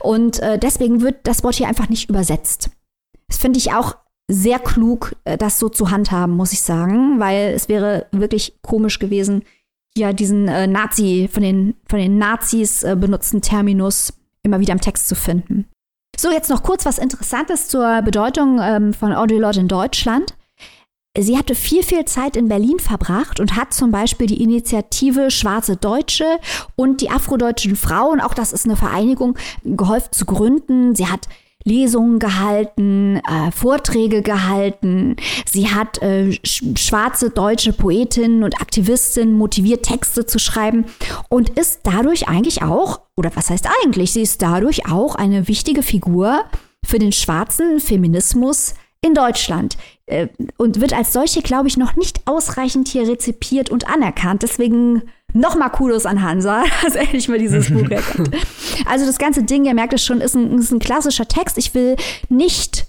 [0.00, 2.70] Und äh, deswegen wird das Wort hier einfach nicht übersetzt.
[3.28, 3.96] Das finde ich auch
[4.28, 8.98] sehr klug, äh, das so zu handhaben, muss ich sagen, weil es wäre wirklich komisch
[8.98, 9.44] gewesen,
[9.96, 14.80] ja diesen äh, Nazi, von den, von den Nazis äh, benutzten Terminus immer wieder im
[14.80, 15.66] Text zu finden.
[16.16, 20.36] So, jetzt noch kurz was Interessantes zur Bedeutung ähm, von Audre Lorde in Deutschland.
[21.16, 25.76] Sie hatte viel, viel Zeit in Berlin verbracht und hat zum Beispiel die Initiative Schwarze
[25.76, 26.40] Deutsche
[26.74, 30.96] und die afrodeutschen Frauen, auch das ist eine Vereinigung, geholfen zu gründen.
[30.96, 31.28] Sie hat
[31.64, 35.16] Lesungen gehalten, äh, Vorträge gehalten.
[35.46, 40.84] Sie hat äh, schwarze deutsche Poetinnen und Aktivistinnen motiviert, Texte zu schreiben
[41.28, 45.82] und ist dadurch eigentlich auch, oder was heißt eigentlich, sie ist dadurch auch eine wichtige
[45.82, 46.44] Figur
[46.84, 52.20] für den schwarzen Feminismus in Deutschland äh, und wird als solche, glaube ich, noch nicht
[52.26, 54.42] ausreichend hier rezipiert und anerkannt.
[54.42, 55.02] Deswegen
[55.34, 58.34] Nochmal Kudos an Hansa, dass er endlich mal dieses Buch erkannt.
[58.86, 61.58] Also das ganze Ding, ihr merkt es schon, ist ein, ist ein klassischer Text.
[61.58, 61.96] Ich will
[62.28, 62.86] nicht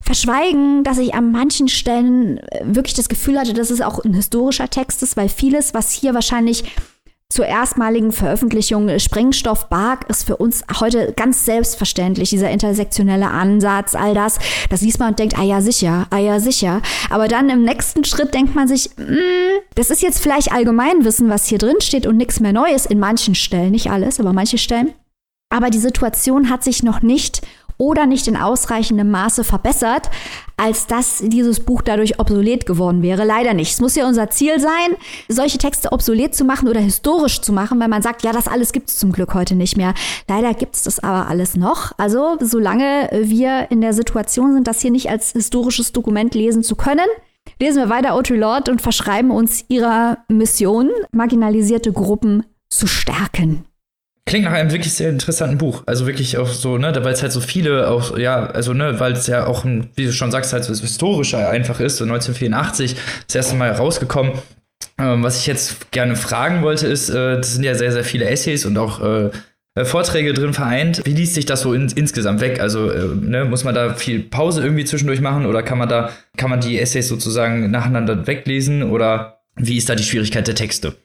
[0.00, 4.14] verschweigen, dass ich an manchen Stellen äh, wirklich das Gefühl hatte, dass es auch ein
[4.14, 6.64] historischer Text ist, weil vieles, was hier wahrscheinlich
[7.30, 14.14] zur erstmaligen Veröffentlichung Sprengstoff Bark ist für uns heute ganz selbstverständlich, dieser intersektionelle Ansatz, all
[14.14, 14.38] das.
[14.70, 16.80] Das liest man und denkt, ah ja, sicher, ah ja, sicher.
[17.10, 21.46] Aber dann im nächsten Schritt denkt man sich, mm, das ist jetzt vielleicht Allgemeinwissen, was
[21.46, 24.94] hier drin steht und nichts mehr Neues in manchen Stellen, nicht alles, aber manche Stellen.
[25.50, 27.42] Aber die Situation hat sich noch nicht
[27.78, 30.10] oder nicht in ausreichendem Maße verbessert,
[30.56, 33.24] als dass dieses Buch dadurch obsolet geworden wäre.
[33.24, 33.72] Leider nicht.
[33.72, 34.96] Es muss ja unser Ziel sein,
[35.28, 38.72] solche Texte obsolet zu machen oder historisch zu machen, weil man sagt, ja, das alles
[38.72, 39.94] gibt es zum Glück heute nicht mehr.
[40.26, 41.92] Leider gibt es das aber alles noch.
[41.96, 46.74] Also solange wir in der Situation sind, das hier nicht als historisches Dokument lesen zu
[46.74, 47.06] können,
[47.60, 53.67] lesen wir weiter Audre Lorde und verschreiben uns ihrer Mission, marginalisierte Gruppen zu stärken.
[54.28, 55.84] Klingt nach einem wirklich sehr interessanten Buch.
[55.86, 59.12] Also wirklich auch so, ne, weil es halt so viele auch, ja, also, ne, weil
[59.12, 61.96] es ja auch, wie du schon sagst, halt so historischer einfach ist.
[61.96, 62.94] So 1984
[63.26, 64.32] das erste Mal rausgekommen.
[64.98, 68.28] Ähm, was ich jetzt gerne fragen wollte, ist, äh, das sind ja sehr, sehr viele
[68.28, 69.30] Essays und auch äh,
[69.76, 71.00] äh Vorträge drin vereint.
[71.06, 72.60] Wie liest sich das so in, insgesamt weg?
[72.60, 76.10] Also, äh, ne, muss man da viel Pause irgendwie zwischendurch machen oder kann man da,
[76.36, 80.96] kann man die Essays sozusagen nacheinander weglesen oder wie ist da die Schwierigkeit der Texte?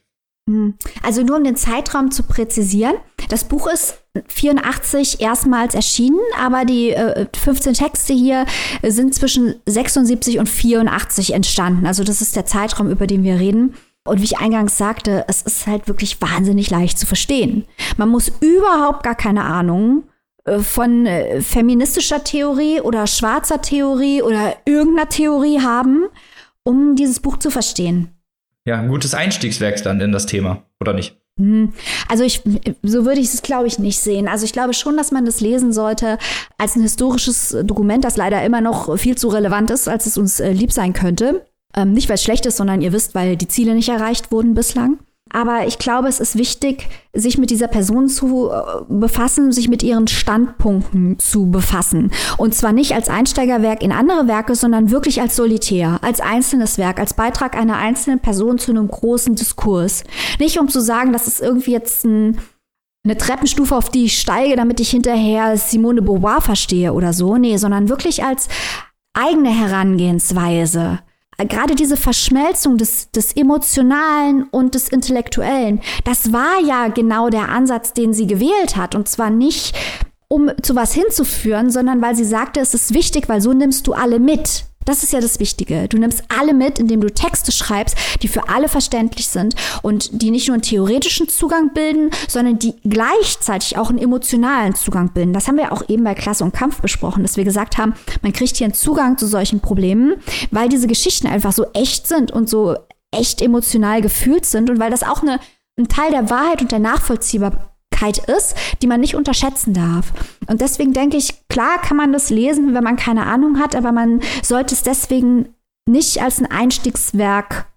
[0.50, 0.74] Hm.
[1.02, 2.96] Also nur um den Zeitraum zu präzisieren.
[3.30, 8.46] Das Buch ist 84 erstmals erschienen, aber die äh, 15 Texte hier
[8.84, 11.86] sind zwischen 76 und 84 entstanden.
[11.86, 13.76] Also das ist der Zeitraum, über den wir reden.
[14.06, 17.66] Und wie ich eingangs sagte, es ist halt wirklich wahnsinnig leicht zu verstehen.
[17.96, 20.04] Man muss überhaupt gar keine Ahnung
[20.44, 26.08] äh, von äh, feministischer Theorie oder schwarzer Theorie oder irgendeiner Theorie haben,
[26.64, 28.14] um dieses Buch zu verstehen
[28.66, 31.18] ja, ein gutes Einstiegswerk dann in das Thema, oder nicht?
[31.40, 31.74] Hm.
[32.08, 32.42] Also ich,
[32.84, 34.28] so würde ich es, glaube ich, nicht sehen.
[34.28, 36.20] Also ich glaube schon, dass man das lesen sollte
[36.58, 40.40] als ein historisches Dokument, das leider immer noch viel zu relevant ist, als es uns
[40.40, 41.46] äh, lieb sein könnte.
[41.76, 44.54] Ähm, nicht, weil es schlecht ist, sondern ihr wisst, weil die Ziele nicht erreicht wurden
[44.54, 45.00] bislang.
[45.34, 49.82] Aber ich glaube, es ist wichtig, sich mit dieser Person zu äh, befassen, sich mit
[49.82, 52.12] ihren Standpunkten zu befassen.
[52.38, 57.00] Und zwar nicht als Einsteigerwerk in andere Werke, sondern wirklich als Solitär, als einzelnes Werk,
[57.00, 60.04] als Beitrag einer einzelnen Person zu einem großen Diskurs.
[60.40, 62.38] Nicht um zu sagen, das ist irgendwie jetzt ein,
[63.04, 67.38] eine Treppenstufe, auf die ich steige, damit ich hinterher Simone Beauvoir verstehe oder so.
[67.38, 68.50] Nee, sondern wirklich als
[69.14, 71.00] eigene Herangehensweise
[71.46, 77.94] gerade diese Verschmelzung des, des Emotionalen und des Intellektuellen, das war ja genau der Ansatz,
[77.94, 78.96] den sie gewählt hat.
[78.96, 79.76] Und zwar nicht,
[80.28, 83.94] um zu was hinzuführen, sondern weil sie sagte, es ist wichtig, weil so nimmst du
[83.94, 84.66] alle mit.
[84.86, 85.88] Das ist ja das Wichtige.
[85.88, 90.32] Du nimmst alle mit, indem du Texte schreibst, die für alle verständlich sind und die
[90.32, 95.34] nicht nur einen theoretischen Zugang bilden, sondern die gleichzeitig auch einen emotionalen Zugang bilden.
[95.34, 98.34] Das haben wir auch eben bei Klasse und Kampf besprochen, dass wir gesagt haben, man
[98.34, 100.16] kriegt hier einen Zugang zu solchen Problemen,
[100.52, 102.76] weil diese Geschichten einfach so echt sind und so
[103.12, 105.40] echt emotional gefühlt sind und weil das auch eine,
[105.78, 110.14] ein Teil der Wahrheit und der Nachvollziehbarkeit ist, die man nicht unterschätzen darf.
[110.48, 113.92] Und deswegen denke ich, klar kann man das lesen, wenn man keine Ahnung hat, aber
[113.92, 115.50] man sollte es deswegen
[115.88, 117.68] nicht als ein Einstiegswerk,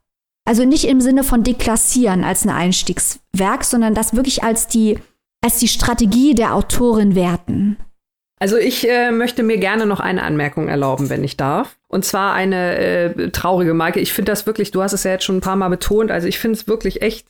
[0.44, 4.98] also nicht im Sinne von deklassieren als ein Einstiegswerk, sondern das wirklich als die,
[5.44, 7.76] als die Strategie der Autorin werten.
[8.38, 11.78] Also ich äh, möchte mir gerne noch eine Anmerkung erlauben, wenn ich darf.
[11.88, 13.98] Und zwar eine äh, traurige Marke.
[13.98, 16.28] Ich finde das wirklich, du hast es ja jetzt schon ein paar Mal betont, also
[16.28, 17.26] ich finde es wirklich echt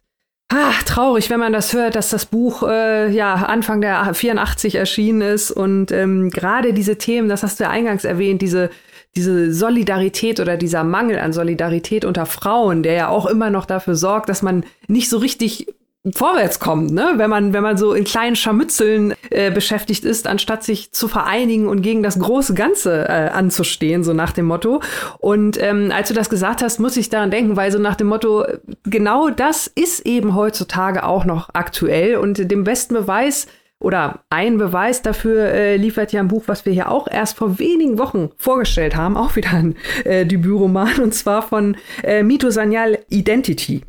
[0.48, 5.20] Ah, traurig, wenn man das hört, dass das Buch äh, ja Anfang der 84 erschienen
[5.20, 5.50] ist.
[5.50, 8.70] Und ähm, gerade diese Themen, das hast du ja eingangs erwähnt, diese
[9.16, 13.96] diese Solidarität oder dieser Mangel an Solidarität unter Frauen, der ja auch immer noch dafür
[13.96, 15.66] sorgt, dass man nicht so richtig
[16.14, 17.14] vorwärts kommt, ne?
[17.16, 21.68] Wenn man, wenn man so in kleinen Scharmützeln äh, beschäftigt ist, anstatt sich zu vereinigen
[21.68, 24.80] und gegen das große Ganze äh, anzustehen, so nach dem Motto.
[25.18, 28.08] Und ähm, als du das gesagt hast, muss ich daran denken, weil so nach dem
[28.08, 28.44] Motto,
[28.84, 33.46] genau das ist eben heutzutage auch noch aktuell und dem besten Beweis
[33.78, 37.58] oder ein Beweis dafür äh, liefert ja ein Buch, was wir hier auch erst vor
[37.58, 42.98] wenigen Wochen vorgestellt haben, auch wieder ein äh, Debütroman, und zwar von äh, Mito Sanyal
[43.10, 43.82] Identity.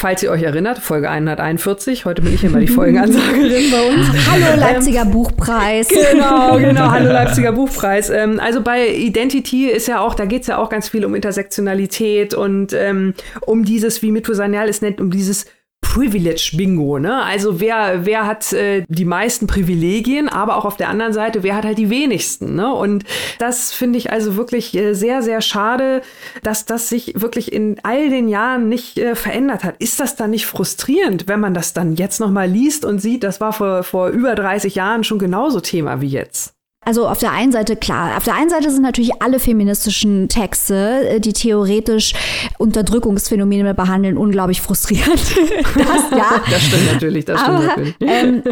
[0.00, 4.08] Falls ihr euch erinnert, Folge 141, heute bin ich immer die Folgenansagerin bei uns.
[4.30, 5.88] Hallo ähm, Leipziger ähm, Buchpreis.
[5.88, 8.08] Genau, genau, hallo Leipziger Buchpreis.
[8.08, 11.14] Ähm, also bei Identity ist ja auch, da geht es ja auch ganz viel um
[11.14, 15.44] Intersektionalität und ähm, um dieses, wie Mito Sanyal es nennt, um dieses
[15.80, 17.22] Privilege Bingo, ne?
[17.22, 21.56] Also wer wer hat äh, die meisten Privilegien, aber auch auf der anderen Seite, wer
[21.56, 22.72] hat halt die wenigsten, ne?
[22.72, 23.04] Und
[23.40, 26.02] das finde ich also wirklich äh, sehr sehr schade,
[26.44, 29.76] dass das sich wirklich in all den Jahren nicht äh, verändert hat.
[29.78, 33.24] Ist das dann nicht frustrierend, wenn man das dann jetzt noch mal liest und sieht,
[33.24, 36.59] das war vor vor über 30 Jahren schon genauso Thema wie jetzt?
[36.82, 41.08] Also auf der einen Seite klar, auf der einen Seite sind natürlich alle feministischen Texte,
[41.08, 42.14] äh, die theoretisch
[42.58, 45.20] Unterdrückungsphänomene behandeln, unglaublich frustrierend.
[45.74, 46.42] das, ja.
[46.50, 47.96] das stimmt natürlich, das stimmt Aber, natürlich.
[48.00, 48.42] Ähm,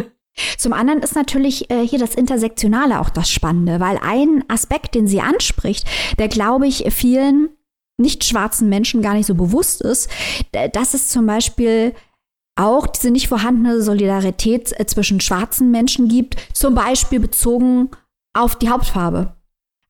[0.59, 5.07] zum anderen ist natürlich äh, hier das Intersektionale auch das Spannende, weil ein Aspekt, den
[5.07, 7.49] sie anspricht, der glaube ich vielen
[8.01, 10.09] nicht schwarzen Menschen gar nicht so bewusst ist,
[10.73, 11.95] dass es zum Beispiel
[12.57, 17.91] auch diese nicht vorhandene Solidarität äh, zwischen schwarzen Menschen gibt, zum Beispiel bezogen
[18.39, 19.35] auf die Hauptfarbe.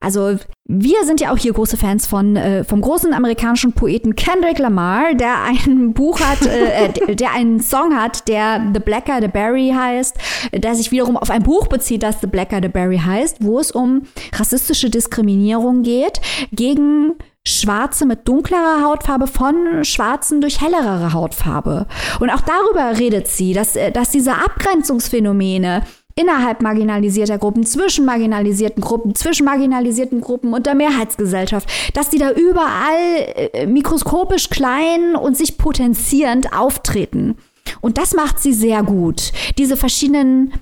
[0.01, 4.61] Also wir sind ja auch hier große Fans von äh, vom großen amerikanischen Poeten Kendrick
[4.61, 9.27] Lamar, der ein Buch hat, äh, äh der einen Song hat, der The Blacker the
[9.27, 10.17] Berry heißt,
[10.53, 13.73] der sich wiederum auf ein Buch bezieht, das The Blacker the Berry heißt, wo es
[13.73, 14.03] um
[14.37, 16.21] rassistische Diskriminierung geht
[16.53, 21.87] gegen Schwarze mit dunklerer Hautfarbe von Schwarzen durch hellere Hautfarbe.
[22.21, 25.83] Und auch darüber redet sie, dass, äh, dass diese Abgrenzungsphänomene
[26.19, 32.31] innerhalb marginalisierter Gruppen, zwischen marginalisierten Gruppen, zwischen marginalisierten Gruppen und der Mehrheitsgesellschaft, dass die da
[32.33, 37.37] überall äh, mikroskopisch klein und sich potenzierend auftreten.
[37.81, 39.33] Und das macht sie sehr gut.
[39.59, 40.53] Diese verschiedenen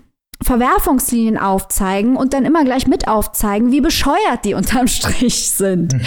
[0.42, 5.94] Verwerfungslinien aufzeigen und dann immer gleich mit aufzeigen, wie bescheuert die unterm Strich sind.
[5.94, 6.00] Mhm.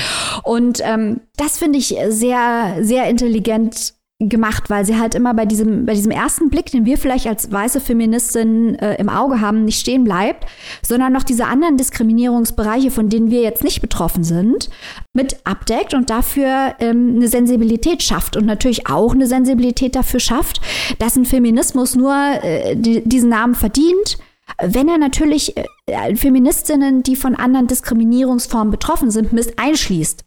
[0.44, 5.86] Und ähm, das finde ich sehr, sehr intelligent gemacht, weil sie halt immer bei diesem,
[5.86, 9.80] bei diesem ersten Blick, den wir vielleicht als weiße Feministin äh, im Auge haben, nicht
[9.80, 10.46] stehen bleibt,
[10.86, 14.70] sondern noch diese anderen Diskriminierungsbereiche, von denen wir jetzt nicht betroffen sind,
[15.14, 20.60] mit abdeckt und dafür ähm, eine Sensibilität schafft und natürlich auch eine Sensibilität dafür schafft,
[21.00, 24.18] dass ein Feminismus nur äh, die, diesen Namen verdient,
[24.62, 30.26] wenn er natürlich äh, Feministinnen, die von anderen Diskriminierungsformen betroffen sind, mit einschließt.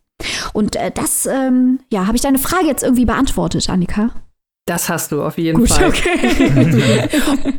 [0.53, 4.11] Und äh, das, ähm, ja, habe ich deine Frage jetzt irgendwie beantwortet, Annika?
[4.67, 5.89] Das hast du auf jeden Gut, Fall.
[5.89, 7.09] Okay.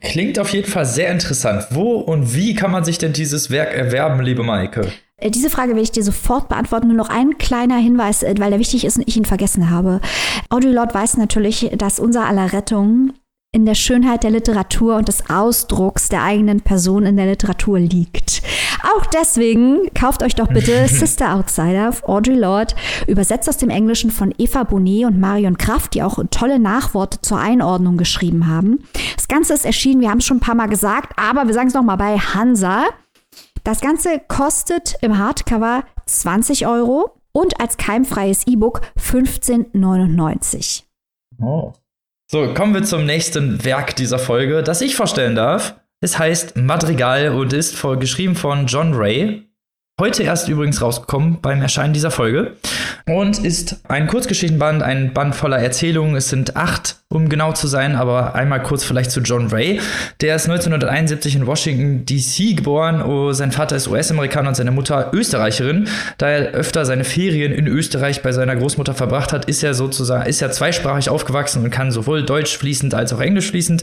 [0.00, 1.66] Klingt auf jeden Fall sehr interessant.
[1.70, 4.90] Wo und wie kann man sich denn dieses Werk erwerben, liebe Maike?
[5.16, 6.88] Äh, diese Frage will ich dir sofort beantworten.
[6.88, 10.00] Nur noch ein kleiner Hinweis, äh, weil der wichtig ist und ich ihn vergessen habe.
[10.48, 13.12] Audre Lorde weiß natürlich, dass unser aller Rettung
[13.52, 18.42] in der Schönheit der Literatur und des Ausdrucks der eigenen Person in der Literatur liegt.
[18.94, 22.74] Auch deswegen kauft euch doch bitte Sister Outsider Audre Lorde,
[23.08, 27.38] übersetzt aus dem Englischen von Eva Bonet und Marion Kraft, die auch tolle Nachworte zur
[27.38, 28.84] Einordnung geschrieben haben.
[29.16, 31.68] Das Ganze ist erschienen, wir haben es schon ein paar Mal gesagt, aber wir sagen
[31.68, 32.84] es nochmal bei Hansa.
[33.64, 40.84] Das Ganze kostet im Hardcover 20 Euro und als keimfreies E-Book 15,99.
[41.42, 41.72] Oh.
[42.32, 45.74] So, kommen wir zum nächsten Werk dieser Folge, das ich vorstellen darf.
[46.00, 49.49] Es heißt Madrigal und ist geschrieben von John Ray.
[50.00, 52.56] Heute erst übrigens rausgekommen beim Erscheinen dieser Folge.
[53.06, 56.16] Und ist ein Kurzgeschichtenband, ein Band voller Erzählungen.
[56.16, 59.78] Es sind acht, um genau zu sein, aber einmal kurz vielleicht zu John Ray.
[60.22, 63.02] Der ist 1971 in Washington DC geboren.
[63.02, 65.86] Oh, sein Vater ist US-Amerikaner und seine Mutter Österreicherin.
[66.16, 70.26] Da er öfter seine Ferien in Österreich bei seiner Großmutter verbracht hat, ist er sozusagen,
[70.26, 73.82] ist er zweisprachig aufgewachsen und kann sowohl Deutsch fließend als auch Englisch fließend,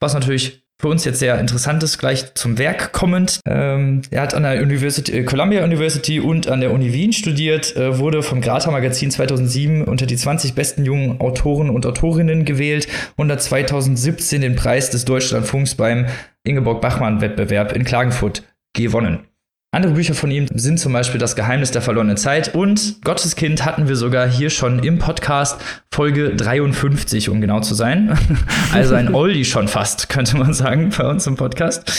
[0.00, 3.40] was natürlich für uns jetzt sehr interessant ist, gleich zum Werk kommend.
[3.46, 7.74] Ähm, er hat an der University, äh, Columbia University und an der Uni Wien studiert,
[7.76, 12.86] äh, wurde vom Grata Magazin 2007 unter die 20 besten jungen Autoren und Autorinnen gewählt
[13.16, 16.06] und hat 2017 den Preis des Deutschlandfunks beim
[16.44, 19.27] Ingeborg Bachmann Wettbewerb in Klagenfurt gewonnen.
[19.70, 23.86] Andere Bücher von ihm sind zum Beispiel Das Geheimnis der verlorenen Zeit und Gotteskind hatten
[23.86, 25.60] wir sogar hier schon im Podcast
[25.92, 28.18] Folge 53, um genau zu sein.
[28.72, 31.92] Also ein Oldie schon fast, könnte man sagen, bei uns im Podcast.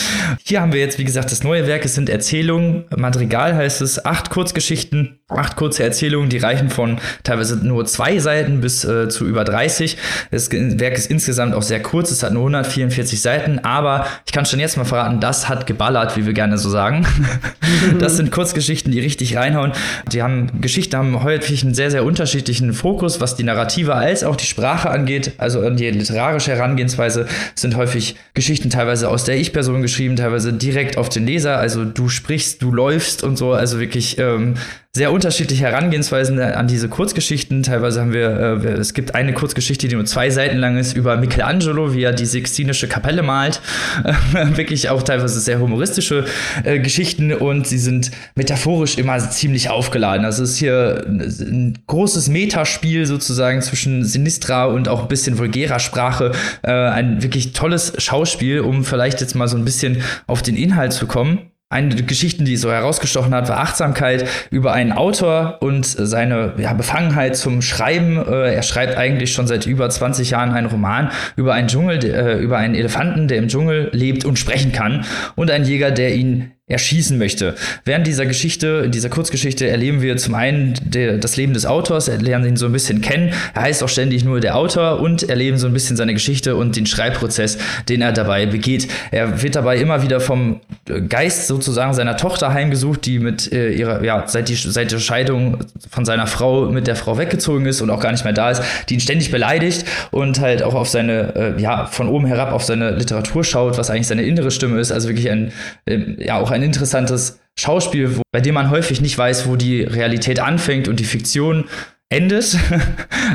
[0.43, 1.86] Hier haben wir jetzt, wie gesagt, das neue Werk.
[1.86, 2.86] Es sind Erzählungen.
[2.95, 4.03] Madrigal heißt es.
[4.03, 9.25] Acht Kurzgeschichten acht kurze Erzählungen, die reichen von teilweise nur zwei Seiten bis äh, zu
[9.25, 9.97] über 30.
[10.32, 14.45] Das Werk ist insgesamt auch sehr kurz, es hat nur 144 Seiten, aber ich kann
[14.45, 17.05] schon jetzt mal verraten, das hat geballert, wie wir gerne so sagen.
[17.99, 19.73] das sind Kurzgeschichten, die richtig reinhauen.
[20.11, 24.36] Die haben Geschichten haben häufig einen sehr, sehr unterschiedlichen Fokus, was die Narrative als auch
[24.36, 30.15] die Sprache angeht, also die literarische Herangehensweise sind häufig Geschichten teilweise aus der Ich-Person geschrieben,
[30.15, 34.55] teilweise direkt auf den Leser, also du sprichst, du läufst und so, also wirklich ähm,
[35.00, 37.64] sehr unterschiedliche Herangehensweisen an diese Kurzgeschichten.
[37.64, 41.16] Teilweise haben wir, äh, es gibt eine Kurzgeschichte, die nur zwei Seiten lang ist, über
[41.16, 43.62] Michelangelo, wie er die Sixtinische Kapelle malt.
[44.34, 46.26] wirklich auch teilweise sehr humoristische
[46.66, 50.26] äh, Geschichten und sie sind metaphorisch immer ziemlich aufgeladen.
[50.26, 55.80] Also es ist hier ein großes Metaspiel sozusagen zwischen Sinistra und auch ein bisschen vulgärer
[55.80, 56.34] Sprache.
[56.62, 60.91] Äh, ein wirklich tolles Schauspiel, um vielleicht jetzt mal so ein bisschen auf den Inhalt
[60.91, 61.50] zu kommen.
[61.72, 66.74] Eine der Geschichten, die so herausgestochen hat, war Achtsamkeit über einen Autor und seine ja,
[66.74, 68.17] Befangenheit zum Schreiben.
[68.17, 72.39] Äh, er schreibt eigentlich schon seit über 20 Jahren einen Roman über einen Dschungel, äh,
[72.39, 75.05] über einen Elefanten, der im Dschungel lebt und sprechen kann
[75.36, 77.55] und einen Jäger, der ihn erschießen möchte.
[77.84, 82.20] Während dieser Geschichte, dieser Kurzgeschichte, erleben wir zum einen der, das Leben des Autors, er
[82.20, 83.34] lernen ihn so ein bisschen kennen.
[83.55, 86.76] Er heißt auch ständig nur der Autor und erleben so ein bisschen seine Geschichte und
[86.76, 87.57] den Schreibprozess,
[87.89, 88.88] den er dabei begeht.
[89.11, 90.61] Er wird dabei immer wieder vom
[91.09, 95.57] Geist sozusagen seiner Tochter heimgesucht, die mit äh, ihrer, ja, seit, die, seit der Scheidung
[95.89, 98.61] von seiner Frau mit der Frau weggezogen ist und auch gar nicht mehr da ist,
[98.89, 102.63] die ihn ständig beleidigt und halt auch auf seine, äh, ja, von oben herab auf
[102.63, 104.91] seine Literatur schaut, was eigentlich seine innere Stimme ist.
[104.91, 105.51] Also wirklich ein,
[105.86, 109.55] äh, ja, auch ein ein interessantes Schauspiel, wo, bei dem man häufig nicht weiß, wo
[109.55, 111.66] die Realität anfängt und die Fiktion
[112.10, 112.57] endet.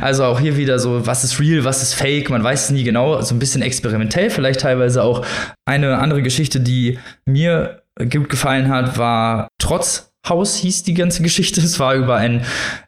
[0.01, 2.83] Also auch hier wieder so, was ist real, was ist fake, man weiß es nie
[2.83, 5.25] genau, so ein bisschen experimentell vielleicht teilweise auch.
[5.64, 11.61] Eine andere Geschichte, die mir gut gefallen hat, war Trotz Haus hieß die ganze Geschichte.
[11.61, 12.45] Es war über einen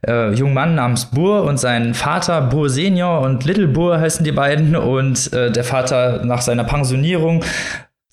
[0.07, 4.33] äh, jungen Mann namens Burr und seinen Vater, Burr Senior und Little Burr heißen die
[4.33, 4.75] beiden.
[4.75, 7.45] Und äh, der Vater nach seiner Pensionierung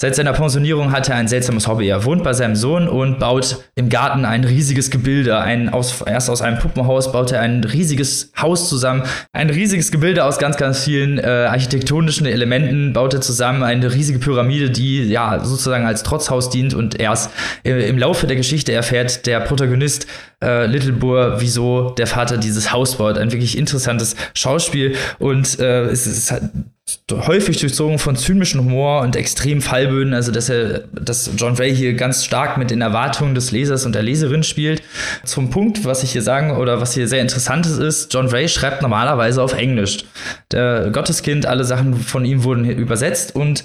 [0.01, 1.87] Seit seiner Pensionierung hat er ein seltsames Hobby.
[1.87, 5.37] Er wohnt bei seinem Sohn und baut im Garten ein riesiges Gebilde.
[5.37, 9.03] Ein aus, erst aus einem Puppenhaus baut er ein riesiges Haus zusammen.
[9.31, 13.61] Ein riesiges Gebilde aus ganz, ganz vielen äh, architektonischen Elementen baut er zusammen.
[13.61, 16.73] Eine riesige Pyramide, die ja sozusagen als Trotzhaus dient.
[16.73, 17.29] Und erst
[17.63, 20.07] äh, im Laufe der Geschichte erfährt der Protagonist
[20.43, 23.19] äh, Little Boar, wieso der Vater dieses Haus baut.
[23.19, 24.95] Ein wirklich interessantes Schauspiel.
[25.19, 26.33] Und äh, es ist
[27.11, 31.93] häufig durchzogen von zynischem Humor und extrem Fallböden, also dass er, dass John Ray hier
[31.93, 34.81] ganz stark mit den Erwartungen des Lesers und der Leserin spielt.
[35.23, 38.49] Zum Punkt, was ich hier sagen oder was hier sehr interessant ist, ist, John Ray
[38.49, 40.03] schreibt normalerweise auf Englisch.
[40.51, 43.63] Der Gotteskind, alle Sachen von ihm wurden übersetzt und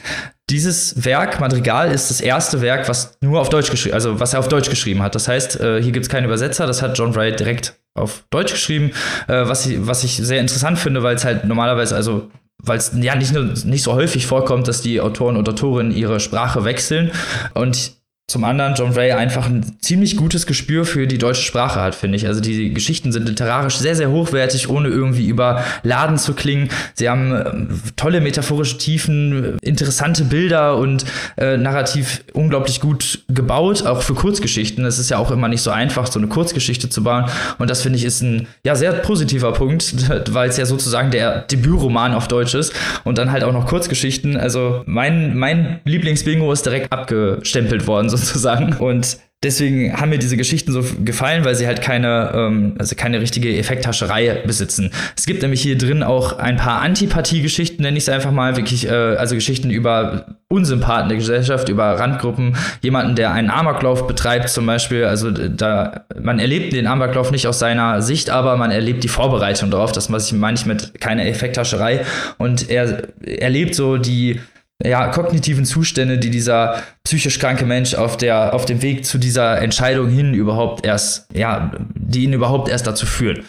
[0.49, 4.39] dieses Werk, Madrigal, ist das erste Werk, was nur auf Deutsch geschrieben, also was er
[4.39, 5.15] auf Deutsch geschrieben hat.
[5.15, 8.53] Das heißt, äh, hier gibt es keinen Übersetzer, das hat John Wright direkt auf Deutsch
[8.53, 8.93] geschrieben,
[9.27, 12.31] äh, was, ich, was ich sehr interessant finde, weil es halt normalerweise, also
[12.69, 16.21] weil es ja nicht, nur, nicht so häufig vorkommt, dass die Autoren und Autorinnen ihre
[16.21, 17.11] Sprache wechseln.
[17.55, 17.98] Und
[18.29, 22.17] zum anderen John Ray einfach ein ziemlich gutes Gespür für die deutsche Sprache hat, finde
[22.17, 22.27] ich.
[22.27, 26.69] Also die Geschichten sind literarisch sehr, sehr hochwertig, ohne irgendwie überladen zu klingen.
[26.93, 27.51] Sie haben äh,
[27.97, 31.07] tolle metaphorische Tiefen, interessante Bilder und
[31.39, 34.85] äh, narrativ unglaublich gut gebaut, auch für Kurzgeschichten.
[34.85, 37.25] Es ist ja auch immer nicht so einfach, so eine Kurzgeschichte zu bauen.
[37.59, 39.95] Und das finde ich ist ein ja sehr positiver Punkt,
[40.35, 42.75] weil es ja sozusagen der Debütroman auf Deutsch ist
[43.05, 44.37] und dann halt auch noch Kurzgeschichten.
[44.37, 48.11] Also mein, mein Lieblingsbingo ist direkt abgestempelt worden.
[48.11, 48.75] So sozusagen.
[48.75, 53.21] Und deswegen haben mir diese Geschichten so gefallen, weil sie halt keine, ähm, also keine
[53.21, 54.91] richtige Effekthascherei besitzen.
[55.17, 58.89] Es gibt nämlich hier drin auch ein paar Antipathie-Geschichten, nenne ich es einfach mal, wirklich,
[58.89, 64.67] äh, also Geschichten über Unsympathen der Gesellschaft, über Randgruppen, jemanden, der einen Amoklauf betreibt zum
[64.67, 65.05] Beispiel.
[65.05, 69.71] Also da, man erlebt den Amoklauf nicht aus seiner Sicht, aber man erlebt die Vorbereitung
[69.71, 69.93] darauf.
[69.93, 72.01] Das meine ich mit keine Effekthascherei.
[72.39, 74.41] Und er erlebt so die
[74.85, 79.61] ja, kognitiven Zustände, die dieser psychisch kranke Mensch auf der, auf dem Weg zu dieser
[79.61, 83.45] Entscheidung hin überhaupt erst, ja, die ihn überhaupt erst dazu führen.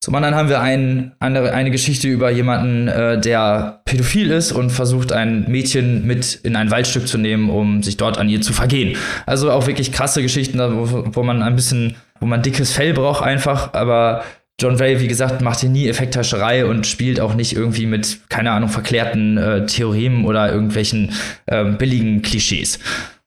[0.00, 4.68] Zum anderen haben wir ein, eine, eine Geschichte über jemanden, äh, der pädophil ist und
[4.68, 8.52] versucht, ein Mädchen mit in ein Waldstück zu nehmen, um sich dort an ihr zu
[8.52, 8.98] vergehen.
[9.24, 13.24] Also auch wirklich krasse Geschichten, wo, wo man ein bisschen, wo man dickes Fell braucht
[13.24, 14.24] einfach, aber
[14.60, 18.52] John Ray, wie gesagt, macht hier nie Effekthascherei und spielt auch nicht irgendwie mit, keine
[18.52, 21.12] Ahnung, verklärten äh, Theoremen oder irgendwelchen
[21.46, 22.78] äh, billigen Klischees.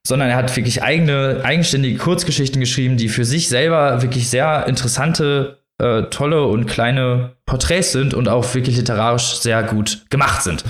[0.06, 5.58] Sondern er hat wirklich eigene, eigenständige Kurzgeschichten geschrieben, die für sich selber wirklich sehr interessante,
[5.80, 10.64] äh, tolle und kleine Porträts sind und auch wirklich literarisch sehr gut gemacht sind.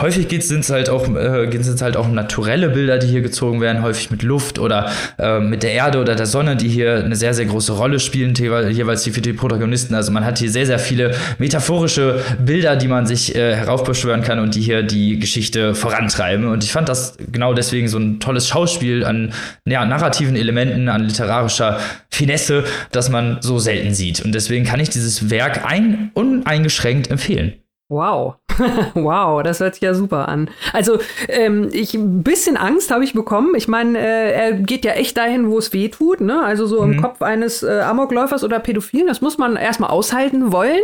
[0.00, 3.80] Häufig sind es halt auch äh, sind's halt auch naturelle Bilder, die hier gezogen werden,
[3.80, 4.90] häufig mit Luft oder
[5.20, 8.34] äh, mit der Erde oder der Sonne, die hier eine sehr sehr große Rolle spielen,
[8.34, 9.94] jeweils für die Protagonisten.
[9.94, 14.40] Also man hat hier sehr sehr viele metaphorische Bilder, die man sich äh, heraufbeschwören kann
[14.40, 16.46] und die hier die Geschichte vorantreiben.
[16.46, 19.32] Und ich fand das genau deswegen so ein tolles Schauspiel an
[19.64, 21.78] ja, narrativen Elementen, an literarischer
[22.10, 24.24] Finesse, das man so selten sieht.
[24.24, 27.63] Und deswegen kann ich dieses Werk ein uneingeschränkt empfehlen.
[27.94, 28.34] Wow.
[28.94, 30.50] wow, das hört sich ja super an.
[30.72, 33.54] Also, ähm, ich ein bisschen Angst habe ich bekommen.
[33.54, 36.42] Ich meine, äh, er geht ja echt dahin, wo es weh tut, ne?
[36.42, 36.92] Also so mhm.
[36.92, 39.06] im Kopf eines äh, Amokläufers oder Pädophilen.
[39.06, 40.82] Das muss man erstmal aushalten wollen.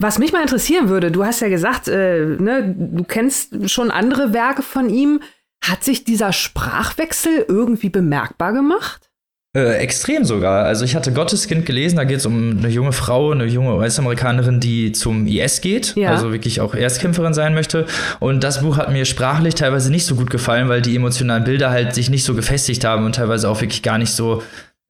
[0.00, 4.32] Was mich mal interessieren würde, du hast ja gesagt, äh, ne, du kennst schon andere
[4.32, 5.20] Werke von ihm.
[5.64, 9.11] Hat sich dieser Sprachwechsel irgendwie bemerkbar gemacht?
[9.54, 10.64] Äh, extrem sogar.
[10.64, 14.60] Also ich hatte Gotteskind gelesen, da geht es um eine junge Frau, eine junge US-Amerikanerin,
[14.60, 16.10] die zum IS geht, ja.
[16.10, 17.84] also wirklich auch Erstkämpferin sein möchte.
[18.18, 21.68] Und das Buch hat mir sprachlich teilweise nicht so gut gefallen, weil die emotionalen Bilder
[21.68, 24.42] halt sich nicht so gefestigt haben und teilweise auch wirklich gar nicht so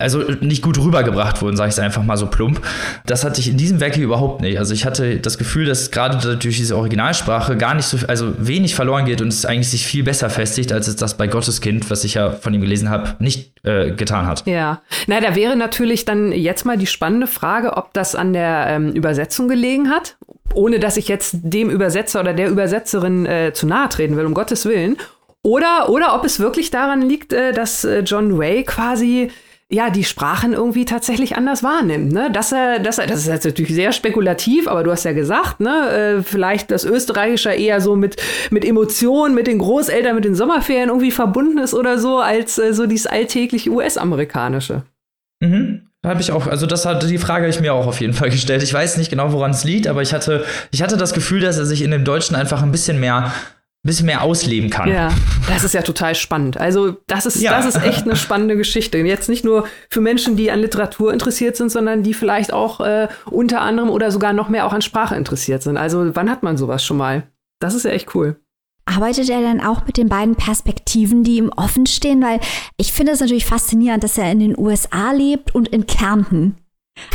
[0.03, 2.61] also nicht gut rübergebracht wurden, sage ich es einfach mal so plump.
[3.07, 4.59] Das hatte ich in diesem Werk hier überhaupt nicht.
[4.59, 8.75] Also ich hatte das Gefühl, dass gerade durch diese Originalsprache gar nicht so, also wenig
[8.75, 12.05] verloren geht und es eigentlich sich viel besser festigt, als es das bei Gotteskind, was
[12.05, 14.47] ich ja von ihm gelesen habe, nicht äh, getan hat.
[14.47, 18.67] Ja, na, da wäre natürlich dann jetzt mal die spannende Frage, ob das an der
[18.69, 20.17] ähm, Übersetzung gelegen hat,
[20.55, 24.35] ohne dass ich jetzt dem Übersetzer oder der Übersetzerin äh, zu nahe treten will, um
[24.35, 24.97] Gottes Willen.
[25.45, 29.31] Oder, oder ob es wirklich daran liegt, äh, dass äh, John Ray quasi
[29.73, 32.13] ja, die Sprachen irgendwie tatsächlich anders wahrnimmt.
[32.13, 32.31] Ne?
[32.31, 35.61] Dass er, dass er, das ist jetzt natürlich sehr spekulativ, aber du hast ja gesagt,
[35.61, 38.17] ne, äh, vielleicht das Österreichische eher so mit,
[38.51, 42.75] mit Emotionen, mit den Großeltern, mit den Sommerferien irgendwie verbunden ist oder so, als äh,
[42.75, 44.83] so dieses alltägliche US-amerikanische.
[45.41, 45.89] Mhm.
[46.05, 48.63] Habe ich auch, also das hat die Frage ich mir auch auf jeden Fall gestellt.
[48.63, 51.57] Ich weiß nicht genau, woran es liegt, aber ich hatte, ich hatte das Gefühl, dass
[51.57, 53.33] er sich in dem Deutschen einfach ein bisschen mehr
[53.85, 54.89] bisschen mehr ausleben kann.
[54.89, 55.13] Ja,
[55.49, 56.57] das ist ja total spannend.
[56.57, 57.51] Also das ist, ja.
[57.51, 58.99] das ist echt eine spannende Geschichte.
[58.99, 63.09] Jetzt nicht nur für Menschen, die an Literatur interessiert sind, sondern die vielleicht auch äh,
[63.27, 65.77] unter anderem oder sogar noch mehr auch an Sprache interessiert sind.
[65.77, 67.25] Also wann hat man sowas schon mal?
[67.59, 68.37] Das ist ja echt cool.
[68.85, 72.23] Arbeitet er dann auch mit den beiden Perspektiven, die ihm offen stehen?
[72.23, 72.41] Weil
[72.77, 76.57] ich finde es natürlich faszinierend, dass er in den USA lebt und in Kärnten.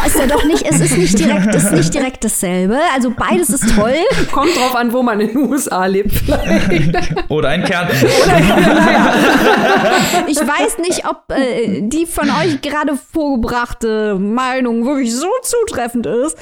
[0.06, 2.80] Ist ja doch nicht, es ist nicht direkt, ist nicht direkt dasselbe.
[2.96, 3.94] Also beides ist toll.
[4.32, 7.14] Kommt drauf an, wo man in den USA lebt, vielleicht.
[7.30, 7.96] Oder in Kärnten.
[8.24, 9.14] Oder, naja.
[10.28, 16.38] Ich weiß nicht, ob äh, die von euch gerade vorgebrachte Meinung wirklich so zutreffend ist.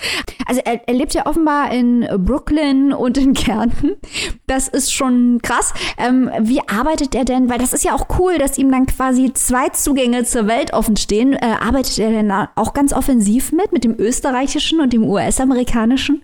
[0.47, 3.95] Also er, er lebt ja offenbar in Brooklyn und in Kärnten.
[4.47, 5.73] Das ist schon krass.
[5.97, 7.49] Ähm, wie arbeitet er denn?
[7.49, 10.97] Weil das ist ja auch cool, dass ihm dann quasi zwei Zugänge zur Welt offen
[10.97, 11.33] stehen.
[11.33, 13.24] Äh, arbeitet er denn auch ganz offensiv?
[13.25, 16.23] Intensiv mit, mit dem österreichischen und dem US-amerikanischen?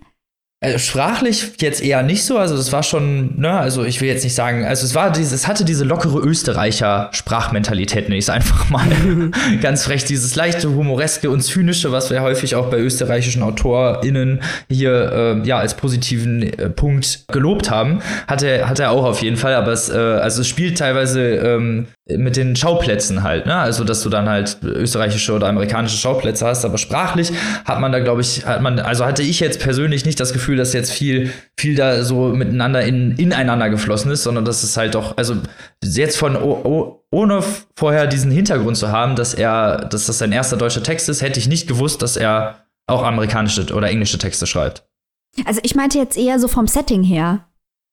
[0.63, 4.23] Also sprachlich jetzt eher nicht so, also es war schon, ne, also ich will jetzt
[4.23, 8.29] nicht sagen, also es war dieses, es hatte diese lockere Österreicher Sprachmentalität, nenne ich es
[8.29, 8.85] einfach mal.
[9.63, 15.41] Ganz frech, dieses leichte, humoreske und zynische, was wir häufig auch bei österreichischen AutorInnen hier
[15.41, 19.37] äh, ja als positiven äh, Punkt gelobt haben, hat er, hat er auch auf jeden
[19.37, 21.87] Fall, aber es, äh, also es spielt teilweise ähm,
[22.17, 23.55] mit den Schauplätzen halt, ne?
[23.55, 27.31] Also, dass du dann halt österreichische oder amerikanische Schauplätze hast, aber sprachlich
[27.65, 30.57] hat man da, glaube ich, hat man, also hatte ich jetzt persönlich nicht das Gefühl,
[30.57, 34.95] dass jetzt viel, viel da so miteinander in, ineinander geflossen ist, sondern dass es halt
[34.95, 35.35] doch, also
[35.83, 37.43] jetzt von, oh, ohne
[37.75, 41.39] vorher diesen Hintergrund zu haben, dass er, dass das sein erster deutscher Text ist, hätte
[41.39, 44.85] ich nicht gewusst, dass er auch amerikanische oder englische Texte schreibt.
[45.45, 47.45] Also ich meinte jetzt eher so vom Setting her.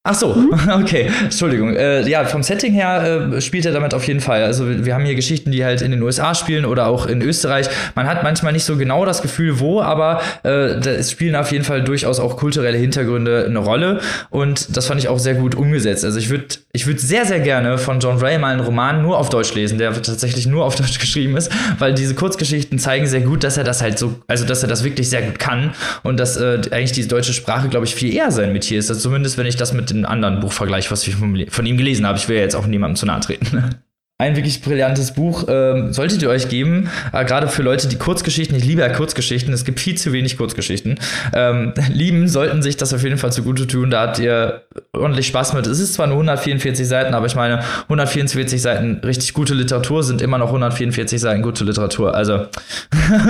[0.04, 0.50] Ach so, hm?
[0.82, 1.74] okay, Entschuldigung.
[1.76, 4.44] Äh, ja, vom Setting her äh, spielt er damit auf jeden Fall.
[4.44, 7.68] Also wir haben hier Geschichten, die halt in den USA spielen oder auch in Österreich.
[7.94, 11.64] Man hat manchmal nicht so genau das Gefühl, wo, aber äh, es spielen auf jeden
[11.64, 14.00] Fall durchaus auch kulturelle Hintergründe eine Rolle.
[14.30, 16.04] Und das fand ich auch sehr gut umgesetzt.
[16.04, 19.18] Also ich würde ich würd sehr, sehr gerne von John Ray mal einen Roman nur
[19.18, 23.22] auf Deutsch lesen, der tatsächlich nur auf Deutsch geschrieben ist, weil diese Kurzgeschichten zeigen sehr
[23.22, 26.18] gut, dass er das halt so, also dass er das wirklich sehr gut kann und
[26.20, 28.88] dass äh, eigentlich die deutsche Sprache, glaube ich, viel eher sein Metier ist.
[28.88, 32.18] Also zumindest wenn ich das mit den anderen Buchvergleich, was ich von ihm gelesen habe.
[32.18, 33.76] Ich will ja jetzt auch niemandem zu nahe treten.
[34.20, 38.56] Ein wirklich brillantes Buch ähm, solltet ihr euch geben, äh, gerade für Leute, die Kurzgeschichten,
[38.56, 40.98] ich liebe ja Kurzgeschichten, es gibt viel zu wenig Kurzgeschichten,
[41.32, 45.52] ähm, lieben, sollten sich das auf jeden Fall zugute tun, da habt ihr ordentlich Spaß
[45.52, 45.68] mit.
[45.68, 50.20] Es ist zwar nur 144 Seiten, aber ich meine, 144 Seiten richtig gute Literatur sind
[50.20, 52.38] immer noch 144 Seiten gute Literatur, also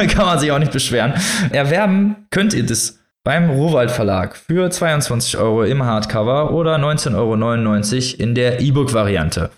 [0.08, 1.12] kann man sich auch nicht beschweren.
[1.50, 8.22] Erwerben könnt ihr das beim Rohwald Verlag für 22 Euro im Hardcover oder 19,99 Euro
[8.22, 9.50] in der E-Book-Variante.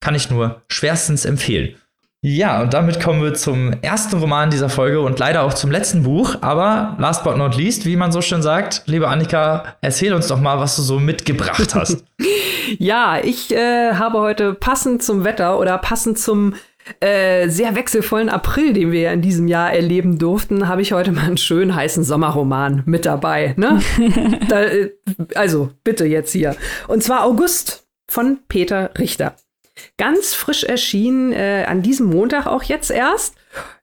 [0.00, 1.76] Kann ich nur schwerstens empfehlen.
[2.24, 6.04] Ja, und damit kommen wir zum ersten Roman dieser Folge und leider auch zum letzten
[6.04, 6.36] Buch.
[6.40, 10.40] Aber last but not least, wie man so schön sagt, liebe Annika, erzähl uns doch
[10.40, 12.04] mal, was du so mitgebracht hast.
[12.78, 16.54] ja, ich äh, habe heute passend zum Wetter oder passend zum
[17.00, 21.12] äh, sehr wechselvollen April, den wir ja in diesem Jahr erleben durften, habe ich heute
[21.12, 23.54] mal einen schönen heißen Sommerroman mit dabei.
[23.56, 23.80] Ne?
[24.48, 24.90] da, äh,
[25.34, 26.56] also bitte jetzt hier.
[26.88, 29.36] Und zwar August von Peter Richter.
[29.96, 33.36] Ganz frisch erschienen, äh, an diesem Montag auch jetzt erst.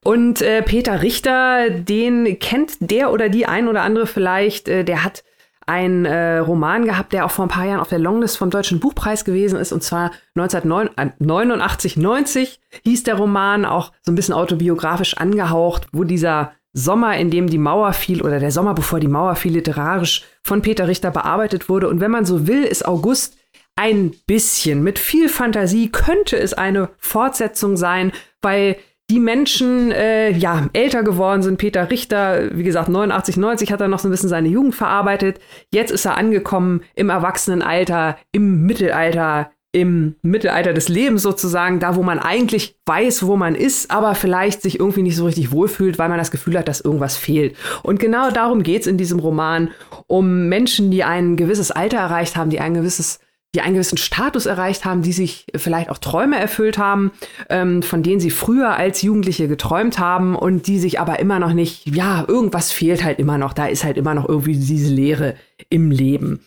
[0.04, 4.68] Und äh, Peter Richter, den kennt der oder die ein oder andere vielleicht.
[4.68, 5.24] Äh, der hat
[5.70, 8.80] einen äh, Roman gehabt, der auch vor ein paar Jahren auf der Longlist vom Deutschen
[8.80, 9.72] Buchpreis gewesen ist.
[9.72, 16.54] Und zwar 1989, 90 hieß der Roman, auch so ein bisschen autobiografisch angehaucht, wo dieser
[16.74, 20.64] Sommer, in dem die Mauer fiel, oder der Sommer, bevor die Mauer fiel, literarisch von
[20.64, 21.88] Peter Richter bearbeitet wurde.
[21.88, 23.38] Und wenn man so will, ist August
[23.76, 28.12] ein bisschen, mit viel Fantasie könnte es eine Fortsetzung sein,
[28.42, 28.76] weil
[29.10, 31.58] die Menschen äh, ja älter geworden sind.
[31.58, 35.40] Peter Richter, wie gesagt, 89, 90 hat er noch so ein bisschen seine Jugend verarbeitet.
[35.74, 42.04] Jetzt ist er angekommen im Erwachsenenalter, im Mittelalter, im Mittelalter des Lebens sozusagen, da wo
[42.04, 46.10] man eigentlich weiß, wo man ist, aber vielleicht sich irgendwie nicht so richtig wohlfühlt, weil
[46.10, 47.56] man das Gefühl hat, dass irgendwas fehlt.
[47.84, 49.70] Und genau darum geht es in diesem Roman,
[50.08, 53.20] um Menschen, die ein gewisses Alter erreicht haben, die ein gewisses
[53.56, 57.12] die einen gewissen Status erreicht haben, die sich vielleicht auch Träume erfüllt haben,
[57.50, 61.54] ähm, von denen sie früher als Jugendliche geträumt haben und die sich aber immer noch
[61.54, 65.36] nicht, ja, irgendwas fehlt halt immer noch, da ist halt immer noch irgendwie diese Leere
[65.70, 66.42] im Leben.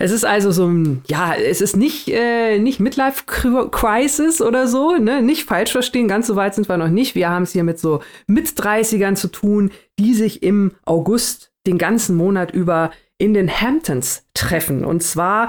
[0.00, 4.96] Es ist also so ein, ja, es ist nicht, äh, nicht Midlife Crisis oder so,
[4.96, 7.14] ne, nicht falsch verstehen, ganz so weit sind wir noch nicht.
[7.14, 12.16] Wir haben es hier mit so Mit-30ern zu tun, die sich im August den ganzen
[12.16, 14.84] Monat über in den Hamptons treffen.
[14.84, 15.48] Und zwar,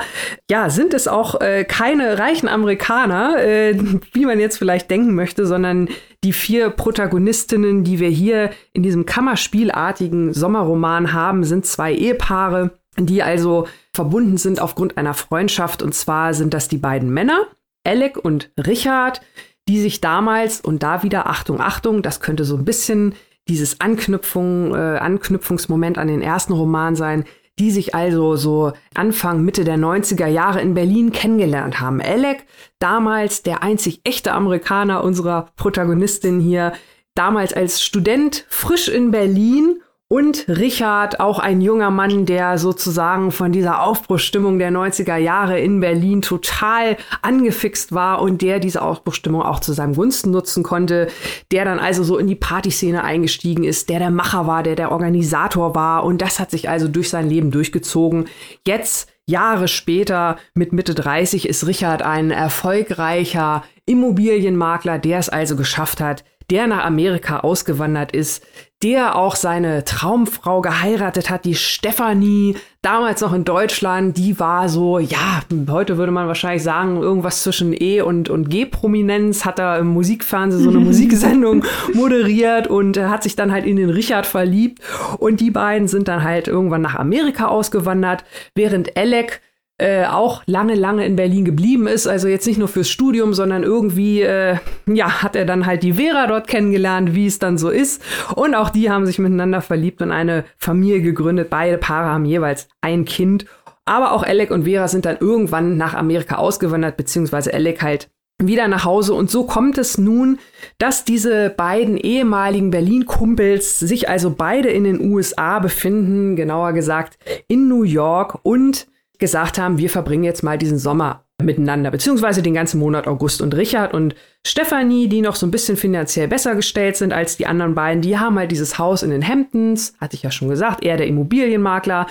[0.49, 3.78] ja, sind es auch äh, keine reichen Amerikaner, äh,
[4.11, 5.88] wie man jetzt vielleicht denken möchte, sondern
[6.24, 13.22] die vier Protagonistinnen, die wir hier in diesem Kammerspielartigen Sommerroman haben, sind zwei Ehepaare, die
[13.22, 15.84] also verbunden sind aufgrund einer Freundschaft.
[15.84, 17.45] Und zwar sind das die beiden Männer,
[17.84, 19.22] Alec und Richard,
[19.67, 23.13] die sich damals, und da wieder Achtung, Achtung, das könnte so ein bisschen
[23.50, 27.26] dieses Anknüpfung, äh, Anknüpfungsmoment an den ersten Roman sein,
[27.60, 32.02] die sich also so Anfang, Mitte der 90er Jahre in Berlin kennengelernt haben.
[32.02, 32.45] Alec,
[32.80, 36.72] damals der einzig echte Amerikaner unserer Protagonistin hier,
[37.16, 39.82] damals als Student frisch in Berlin
[40.12, 45.80] und Richard, auch ein junger Mann, der sozusagen von dieser Aufbruchstimmung der 90er Jahre in
[45.80, 51.10] Berlin total angefixt war und der diese Aufbruchstimmung auch zu seinem Gunsten nutzen konnte,
[51.51, 54.91] der dann also so in die Partyszene eingestiegen ist, der der Macher war, der der
[54.91, 58.26] Organisator war und das hat sich also durch sein Leben durchgezogen.
[58.66, 66.01] Jetzt Jahre später, mit Mitte 30, ist Richard ein erfolgreicher Immobilienmakler, der es also geschafft
[66.01, 68.43] hat, der nach Amerika ausgewandert ist,
[68.82, 75.00] der auch seine Traumfrau geheiratet hat, die Stefanie, damals noch in Deutschland, die war so,
[75.00, 79.88] ja, heute würde man wahrscheinlich sagen, irgendwas zwischen E und, und G-Prominenz, hat er im
[79.88, 84.82] Musikfernsehen so eine Musiksendung moderiert und hat sich dann halt in den Richard verliebt.
[85.18, 88.24] Und die beiden sind dann halt irgendwann nach Amerika ausgewandert,
[88.56, 89.41] während Alec
[89.80, 92.06] äh, auch lange, lange in Berlin geblieben ist.
[92.06, 95.94] Also jetzt nicht nur fürs Studium, sondern irgendwie, äh, ja, hat er dann halt die
[95.94, 98.02] Vera dort kennengelernt, wie es dann so ist.
[98.36, 101.50] Und auch die haben sich miteinander verliebt und eine Familie gegründet.
[101.50, 103.46] Beide Paare haben jeweils ein Kind.
[103.86, 108.10] Aber auch Alec und Vera sind dann irgendwann nach Amerika ausgewandert, beziehungsweise Alec halt
[108.42, 109.14] wieder nach Hause.
[109.14, 110.40] Und so kommt es nun,
[110.78, 117.18] dass diese beiden ehemaligen Berlin-Kumpels sich also beide in den USA befinden, genauer gesagt
[117.48, 118.88] in New York und
[119.20, 123.41] gesagt haben, wir verbringen jetzt mal diesen Sommer miteinander, beziehungsweise den ganzen Monat August.
[123.41, 124.15] Und Richard und
[124.45, 128.17] Stefanie, die noch so ein bisschen finanziell besser gestellt sind als die anderen beiden, die
[128.17, 132.07] haben halt dieses Haus in den Hamptons, hatte ich ja schon gesagt, er der Immobilienmakler.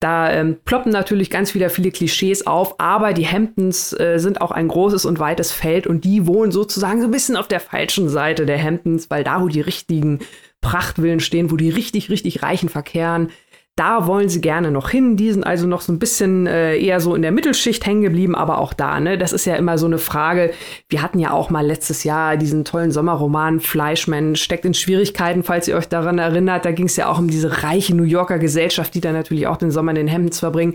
[0.00, 4.50] Da ähm, ploppen natürlich ganz wieder viele Klischees auf, aber die Hamptons äh, sind auch
[4.50, 8.08] ein großes und weites Feld und die wohnen sozusagen so ein bisschen auf der falschen
[8.08, 10.18] Seite der Hamptons, weil da, wo die richtigen
[10.60, 13.30] Prachtvillen stehen, wo die richtig, richtig Reichen verkehren,
[13.76, 15.16] da wollen sie gerne noch hin.
[15.16, 18.34] Die sind also noch so ein bisschen äh, eher so in der Mittelschicht hängen geblieben,
[18.34, 20.52] aber auch da, ne, das ist ja immer so eine Frage.
[20.90, 25.68] Wir hatten ja auch mal letztes Jahr diesen tollen Sommerroman Fleischman steckt in Schwierigkeiten, falls
[25.68, 26.66] ihr euch daran erinnert.
[26.66, 29.56] Da ging es ja auch um diese reiche New Yorker Gesellschaft, die da natürlich auch
[29.56, 30.74] den Sommer in den Hemden verbringen.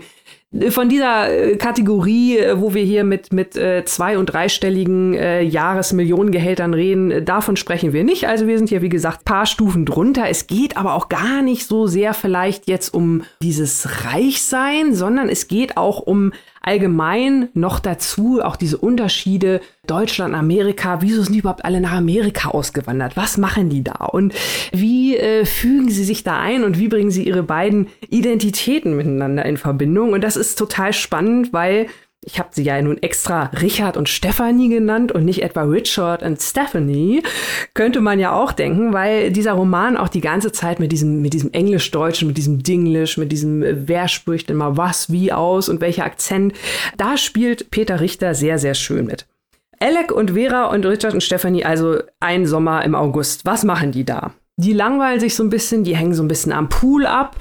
[0.70, 5.42] Von dieser äh, Kategorie, äh, wo wir hier mit, mit äh, zwei- und dreistelligen äh,
[5.42, 8.26] Jahresmillionengehältern reden, davon sprechen wir nicht.
[8.26, 10.28] Also wir sind hier, wie gesagt, paar Stufen drunter.
[10.28, 15.48] Es geht aber auch gar nicht so sehr vielleicht jetzt um dieses Reichsein, sondern es
[15.48, 21.64] geht auch um allgemein noch dazu auch diese Unterschiede Deutschland, Amerika, wieso sind die überhaupt
[21.64, 23.16] alle nach Amerika ausgewandert?
[23.16, 24.06] Was machen die da?
[24.12, 24.34] Und
[24.72, 29.44] wie äh, fügen sie sich da ein und wie bringen sie ihre beiden Identitäten miteinander
[29.44, 30.12] in Verbindung?
[30.12, 31.86] Und das ist total spannend, weil
[32.24, 36.40] ich habe sie ja nun extra Richard und Stephanie genannt und nicht etwa Richard und
[36.42, 37.22] Stephanie,
[37.74, 41.32] könnte man ja auch denken, weil dieser Roman auch die ganze Zeit mit diesem, mit
[41.32, 45.68] diesem Englisch-Deutschen, mit diesem Dinglish, mit diesem äh, Wer spricht denn mal was, wie aus
[45.68, 46.54] und welcher Akzent,
[46.96, 49.26] da spielt Peter Richter sehr, sehr schön mit.
[49.80, 53.46] Alec und Vera und Richard und Stephanie, also ein Sommer im August.
[53.46, 54.32] Was machen die da?
[54.60, 57.36] Die langweilen sich so ein bisschen, die hängen so ein bisschen am Pool ab.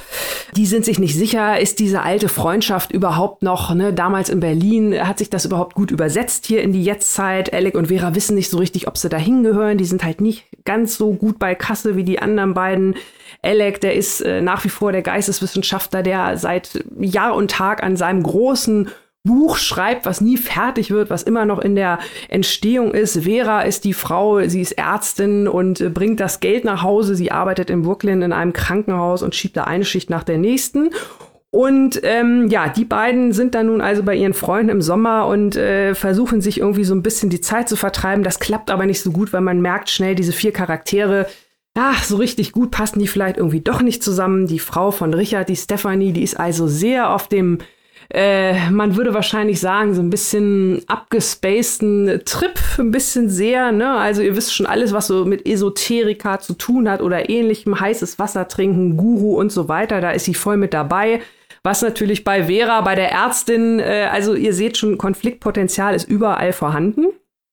[0.56, 3.92] Die sind sich nicht sicher, ist diese alte Freundschaft überhaupt noch, ne?
[3.92, 7.52] Damals in Berlin hat sich das überhaupt gut übersetzt hier in die Jetztzeit.
[7.52, 9.80] Alec und Vera wissen nicht so richtig, ob sie da hingehören.
[9.80, 12.94] Die sind halt nicht ganz so gut bei Kasse wie die anderen beiden.
[13.42, 17.98] Alec, der ist äh, nach wie vor der Geisteswissenschaftler, der seit Jahr und Tag an
[17.98, 18.90] seinem großen
[19.28, 22.00] Buch schreibt, was nie fertig wird, was immer noch in der
[22.30, 23.24] Entstehung ist.
[23.24, 27.16] Vera ist die Frau, sie ist Ärztin und äh, bringt das Geld nach Hause.
[27.16, 30.90] Sie arbeitet in Brooklyn in einem Krankenhaus und schiebt da eine Schicht nach der nächsten.
[31.50, 35.56] Und ähm, ja, die beiden sind dann nun also bei ihren Freunden im Sommer und
[35.56, 38.24] äh, versuchen sich irgendwie so ein bisschen die Zeit zu vertreiben.
[38.24, 41.28] Das klappt aber nicht so gut, weil man merkt schnell, diese vier Charaktere,
[41.78, 44.48] ja, so richtig gut passen die vielleicht irgendwie doch nicht zusammen.
[44.48, 47.60] Die Frau von Richard, die Stephanie, die ist also sehr auf dem
[48.10, 53.92] äh, man würde wahrscheinlich sagen, so ein bisschen abgespaceden Trip, ein bisschen sehr, ne?
[53.92, 58.18] Also ihr wisst schon alles, was so mit Esoterika zu tun hat oder ähnlichem, heißes
[58.18, 61.22] Wasser trinken, Guru und so weiter, da ist sie voll mit dabei.
[61.64, 66.54] Was natürlich bei Vera, bei der Ärztin, äh, also ihr seht schon, Konfliktpotenzial ist überall
[66.54, 67.08] vorhanden.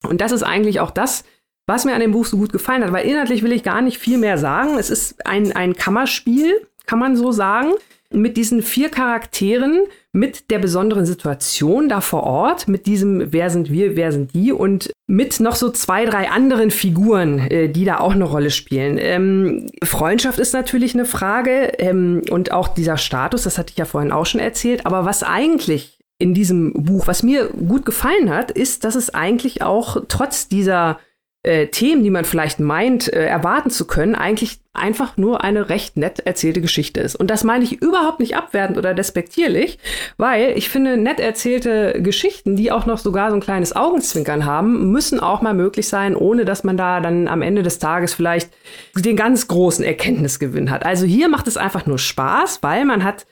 [0.07, 1.25] Und das ist eigentlich auch das,
[1.67, 3.97] was mir an dem Buch so gut gefallen hat, weil inhaltlich will ich gar nicht
[3.97, 4.77] viel mehr sagen.
[4.77, 7.71] Es ist ein, ein Kammerspiel, kann man so sagen,
[8.11, 13.71] mit diesen vier Charakteren, mit der besonderen Situation da vor Ort, mit diesem Wer sind
[13.71, 17.99] wir, wer sind die und mit noch so zwei, drei anderen Figuren, äh, die da
[17.99, 18.97] auch eine Rolle spielen.
[18.99, 23.85] Ähm, Freundschaft ist natürlich eine Frage ähm, und auch dieser Status, das hatte ich ja
[23.85, 28.51] vorhin auch schon erzählt, aber was eigentlich in diesem Buch, was mir gut gefallen hat,
[28.51, 30.99] ist, dass es eigentlich auch trotz dieser
[31.45, 35.95] äh, Themen, die man vielleicht meint, äh, erwarten zu können, eigentlich einfach nur eine recht
[35.95, 37.15] nett erzählte Geschichte ist.
[37.15, 39.79] Und das meine ich überhaupt nicht abwertend oder despektierlich,
[40.17, 44.91] weil ich finde, nett erzählte Geschichten, die auch noch sogar so ein kleines Augenzwinkern haben,
[44.91, 48.49] müssen auch mal möglich sein, ohne dass man da dann am Ende des Tages vielleicht
[48.95, 50.85] den ganz großen Erkenntnisgewinn hat.
[50.85, 53.25] Also hier macht es einfach nur Spaß, weil man hat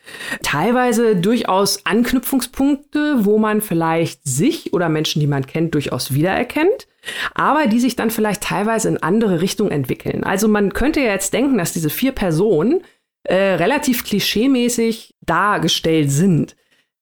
[0.43, 6.88] teilweise durchaus Anknüpfungspunkte, wo man vielleicht sich oder Menschen, die man kennt, durchaus wiedererkennt
[7.34, 10.24] aber die sich dann vielleicht teilweise in andere Richtungen entwickeln.
[10.24, 12.82] Also man könnte ja jetzt denken, dass diese vier Personen
[13.24, 16.56] äh, relativ klischeemäßig dargestellt sind.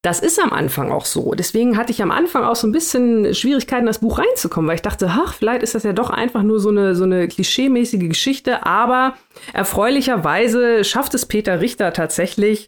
[0.04, 1.36] Das ist am Anfang auch so.
[1.36, 4.82] Deswegen hatte ich am Anfang auch so ein bisschen Schwierigkeiten, das Buch reinzukommen, weil ich
[4.82, 8.66] dachte, ach, vielleicht ist das ja doch einfach nur so eine, so eine klischeemäßige Geschichte.
[8.66, 9.14] Aber
[9.54, 12.68] erfreulicherweise schafft es Peter Richter tatsächlich,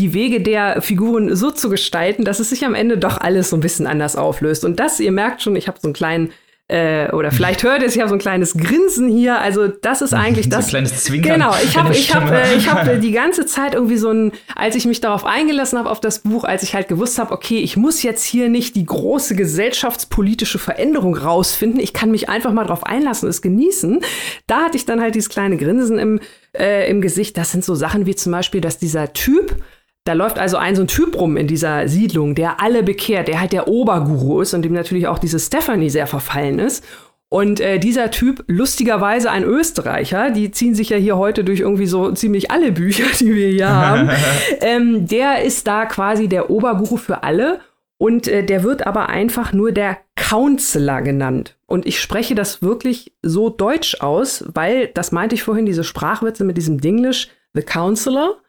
[0.00, 3.56] die Wege der Figuren so zu gestalten, dass es sich am Ende doch alles so
[3.56, 4.64] ein bisschen anders auflöst.
[4.64, 6.32] Und das, ihr merkt schon, ich habe so einen kleinen
[6.72, 9.38] äh, oder vielleicht hört es, ich habe so ein kleines Grinsen hier.
[9.38, 10.62] Also das ist eigentlich das.
[10.62, 11.34] So ein kleines Zwinkern.
[11.34, 14.74] Genau, ich habe ich hab, äh, ich hab die ganze Zeit irgendwie so ein, als
[14.74, 17.76] ich mich darauf eingelassen habe auf das Buch, als ich halt gewusst habe, okay, ich
[17.76, 22.84] muss jetzt hier nicht die große gesellschaftspolitische Veränderung rausfinden, ich kann mich einfach mal drauf
[22.86, 24.00] einlassen, es genießen.
[24.46, 26.20] Da hatte ich dann halt dieses kleine Grinsen im,
[26.56, 27.36] äh, im Gesicht.
[27.36, 29.56] Das sind so Sachen wie zum Beispiel, dass dieser Typ
[30.04, 33.40] da läuft also ein so ein Typ rum in dieser Siedlung, der alle bekehrt, der
[33.40, 36.84] halt der Oberguru ist und dem natürlich auch diese Stephanie sehr verfallen ist.
[37.28, 41.86] Und äh, dieser Typ, lustigerweise ein Österreicher, die ziehen sich ja hier heute durch irgendwie
[41.86, 44.10] so ziemlich alle Bücher, die wir hier haben,
[44.60, 47.60] ähm, der ist da quasi der Oberguru für alle.
[47.96, 51.56] Und äh, der wird aber einfach nur der Counselor genannt.
[51.66, 56.42] Und ich spreche das wirklich so deutsch aus, weil, das meinte ich vorhin, diese Sprachwitze
[56.42, 58.42] mit diesem Dinglish, the Counselor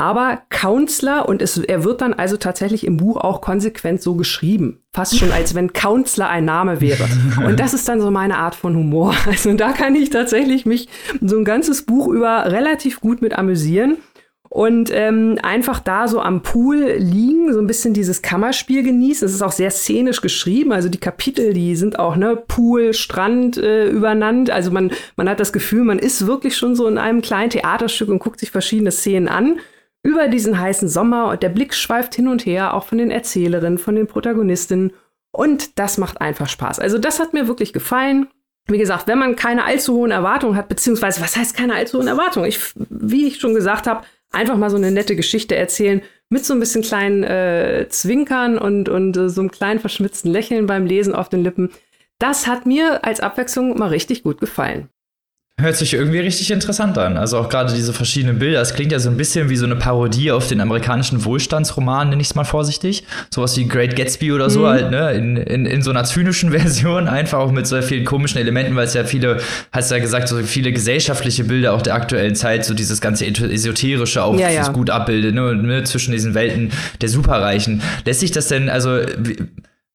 [0.00, 4.82] aber Counselor und es, er wird dann also tatsächlich im Buch auch konsequent so geschrieben.
[4.94, 7.06] Fast schon, als wenn Counselor ein Name wäre.
[7.46, 9.14] Und das ist dann so meine Art von Humor.
[9.26, 10.88] Also da kann ich tatsächlich mich
[11.20, 13.98] so ein ganzes Buch über relativ gut mit amüsieren.
[14.48, 19.26] Und ähm, einfach da so am Pool liegen, so ein bisschen dieses Kammerspiel genießen.
[19.26, 20.72] Es ist auch sehr szenisch geschrieben.
[20.72, 24.50] Also die Kapitel, die sind auch, ne, Pool, Strand äh, übernannt.
[24.50, 28.08] Also man, man hat das Gefühl, man ist wirklich schon so in einem kleinen Theaterstück
[28.08, 29.60] und guckt sich verschiedene Szenen an.
[30.02, 33.78] Über diesen heißen Sommer und der Blick schweift hin und her, auch von den Erzählerinnen,
[33.78, 34.92] von den Protagonistinnen.
[35.32, 36.80] Und das macht einfach Spaß.
[36.80, 38.28] Also das hat mir wirklich gefallen.
[38.66, 42.08] Wie gesagt, wenn man keine allzu hohen Erwartungen hat, beziehungsweise was heißt keine allzu hohen
[42.08, 42.48] Erwartungen?
[42.48, 46.54] Ich, wie ich schon gesagt habe, einfach mal so eine nette Geschichte erzählen mit so
[46.54, 51.14] ein bisschen kleinen äh, Zwinkern und, und äh, so einem kleinen verschmitzten Lächeln beim Lesen
[51.14, 51.70] auf den Lippen.
[52.18, 54.88] Das hat mir als Abwechslung mal richtig gut gefallen.
[55.60, 57.16] Hört sich irgendwie richtig interessant an.
[57.16, 58.60] Also auch gerade diese verschiedenen Bilder.
[58.60, 62.22] Es klingt ja so ein bisschen wie so eine Parodie auf den amerikanischen Wohlstandsroman, nenne
[62.22, 63.04] ich es mal vorsichtig.
[63.32, 64.66] Sowas wie Great Gatsby oder so mhm.
[64.66, 65.12] halt, ne?
[65.12, 68.86] In, in, in so einer zynischen Version, einfach auch mit so vielen komischen Elementen, weil
[68.86, 69.38] es ja viele,
[69.72, 73.26] hast du ja gesagt, so viele gesellschaftliche Bilder auch der aktuellen Zeit, so dieses ganze
[73.26, 74.68] Esoterische auch ja, ja.
[74.68, 75.54] gut abbildet, ne?
[75.54, 75.84] ne?
[75.84, 77.82] Zwischen diesen Welten der Superreichen.
[78.04, 79.00] Lässt sich das denn, also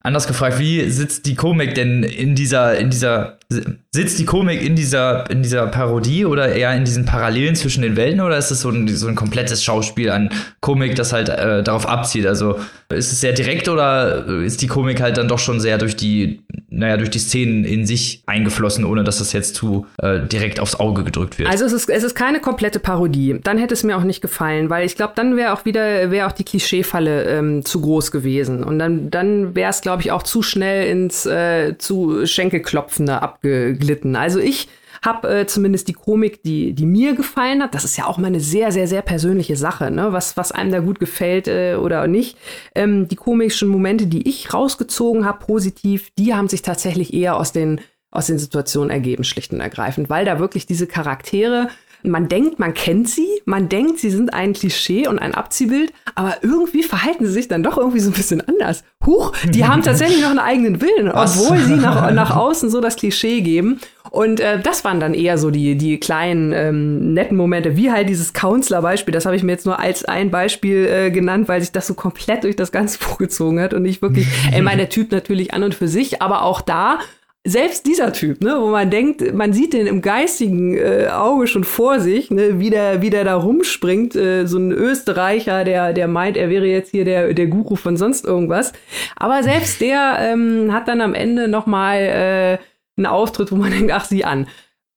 [0.06, 4.76] anders gefragt, wie sitzt die Komik denn in dieser, in dieser Sitzt die Komik in
[4.76, 8.62] dieser, in dieser Parodie oder eher in diesen Parallelen zwischen den Welten oder ist es
[8.62, 10.30] so ein, so ein komplettes Schauspiel an
[10.62, 12.26] Komik, das halt äh, darauf abzieht?
[12.26, 15.96] Also ist es sehr direkt oder ist die Komik halt dann doch schon sehr durch
[15.96, 20.60] die, naja, durch die Szenen in sich eingeflossen, ohne dass das jetzt zu äh, direkt
[20.60, 21.48] aufs Auge gedrückt wird?
[21.48, 23.40] Also es ist, es ist keine komplette Parodie.
[23.44, 26.28] Dann hätte es mir auch nicht gefallen, weil ich glaube, dann wäre auch wieder, wäre
[26.28, 28.64] auch die Klischeefalle ähm, zu groß gewesen.
[28.64, 33.35] Und dann, dann wäre es, glaube ich, auch zu schnell ins äh, zu Schenkelklopfende abgegeben
[33.46, 34.16] abgeglitten.
[34.16, 34.68] Also ich
[35.04, 37.76] habe äh, zumindest die Komik, die, die mir gefallen hat.
[37.76, 40.12] Das ist ja auch mal eine sehr, sehr, sehr persönliche Sache, ne?
[40.12, 42.38] was, was einem da gut gefällt äh, oder nicht.
[42.74, 47.52] Ähm, die komischen Momente, die ich rausgezogen habe, positiv, die haben sich tatsächlich eher aus
[47.52, 51.68] den, aus den Situationen ergeben, schlicht und ergreifend, weil da wirklich diese Charaktere
[52.10, 56.38] man denkt, man kennt sie, man denkt, sie sind ein Klischee und ein Abziehbild, aber
[56.42, 58.84] irgendwie verhalten sie sich dann doch irgendwie so ein bisschen anders.
[59.06, 62.96] Huch, die haben tatsächlich noch einen eigenen Willen, obwohl sie nach, nach außen so das
[62.96, 63.80] Klischee geben.
[64.12, 68.08] Und äh, das waren dann eher so die, die kleinen ähm, netten Momente, wie halt
[68.08, 69.12] dieses Counselor-Beispiel.
[69.12, 71.96] Das habe ich mir jetzt nur als ein Beispiel äh, genannt, weil sich das so
[71.96, 75.54] komplett durch das ganze Buch gezogen hat und nicht wirklich, ey, mein der Typ natürlich
[75.54, 77.00] an und für sich, aber auch da
[77.48, 81.64] selbst dieser Typ, ne, wo man denkt, man sieht den im geistigen äh, Auge schon
[81.64, 86.08] vor sich, ne, wie der, wie der da rumspringt, äh, so ein Österreicher, der, der
[86.08, 88.74] meint, er wäre jetzt hier der, der Guru von sonst irgendwas.
[89.16, 92.58] Aber selbst der ähm, hat dann am Ende noch mal äh,
[92.98, 94.48] einen Auftritt, wo man denkt, ach, sieh an.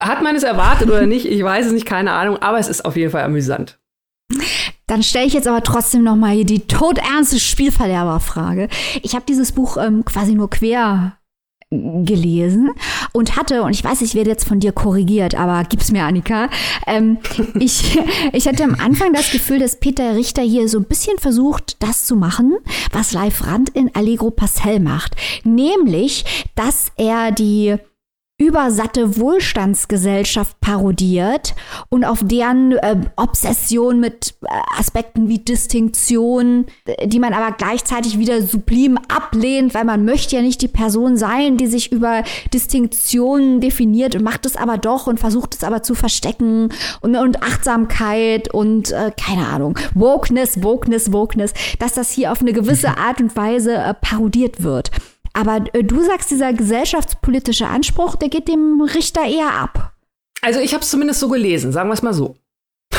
[0.03, 1.26] Hat man es erwartet oder nicht?
[1.26, 3.78] Ich weiß es nicht, keine Ahnung, aber es ist auf jeden Fall amüsant.
[4.86, 8.68] Dann stelle ich jetzt aber trotzdem noch mal hier die todernste Spielverderberfrage.
[9.03, 11.18] Ich habe dieses Buch ähm, quasi nur quer
[11.71, 12.71] gelesen
[13.12, 16.49] und hatte, und ich weiß, ich werde jetzt von dir korrigiert, aber gib's mir, Annika.
[16.87, 17.19] Ähm,
[17.59, 17.99] ich,
[18.33, 22.07] ich hatte am Anfang das Gefühl, dass Peter Richter hier so ein bisschen versucht, das
[22.07, 22.57] zu machen,
[22.93, 25.14] was Live Rand in Allegro Pastel macht.
[25.45, 27.77] Nämlich, dass er die
[28.39, 31.57] übersatte Wohlstandsgesellschaft parodiert
[31.89, 34.47] und auf deren äh, Obsession mit äh,
[34.78, 40.43] Aspekten wie Distinktion, äh, die man aber gleichzeitig wieder sublim ablehnt, weil man möchte ja
[40.43, 42.22] nicht die Person sein, die sich über
[42.55, 46.68] Distinktionen definiert und macht es aber doch und versucht es aber zu verstecken
[47.01, 52.53] und, und Achtsamkeit und äh, keine Ahnung, Wokeness, Wokeness, Wokeness, dass das hier auf eine
[52.53, 54.93] gewisse Art und Weise äh, parodiert wird.
[55.33, 59.93] Aber äh, du sagst, dieser gesellschaftspolitische Anspruch, der geht dem Richter eher ab.
[60.41, 62.37] Also ich habe es zumindest so gelesen, sagen wir es mal so.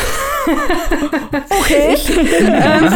[1.61, 1.93] okay.
[1.93, 2.89] Ich, ähm,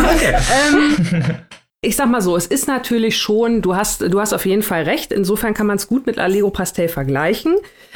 [0.73, 1.35] ähm,
[1.81, 4.83] ich sag mal so, es ist natürlich schon, du hast, du hast auf jeden Fall
[4.83, 5.11] recht.
[5.11, 7.55] Insofern kann man es gut mit Allegro Pastel vergleichen,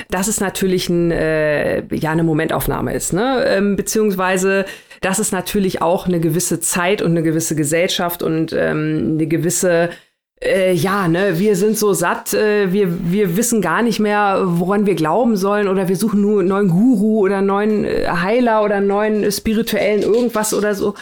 [0.10, 3.46] dass es natürlich ein, äh, ja, eine Momentaufnahme ist, ne?
[3.48, 4.66] Ähm, beziehungsweise,
[5.02, 9.90] dass es natürlich auch eine gewisse Zeit und eine gewisse Gesellschaft und ähm, eine gewisse
[10.44, 14.86] äh, ja, ne, wir sind so satt, äh, wir, wir wissen gar nicht mehr, woran
[14.86, 18.64] wir glauben sollen oder wir suchen nur einen neuen Guru oder einen neuen äh, Heiler
[18.64, 20.94] oder einen neuen spirituellen irgendwas oder so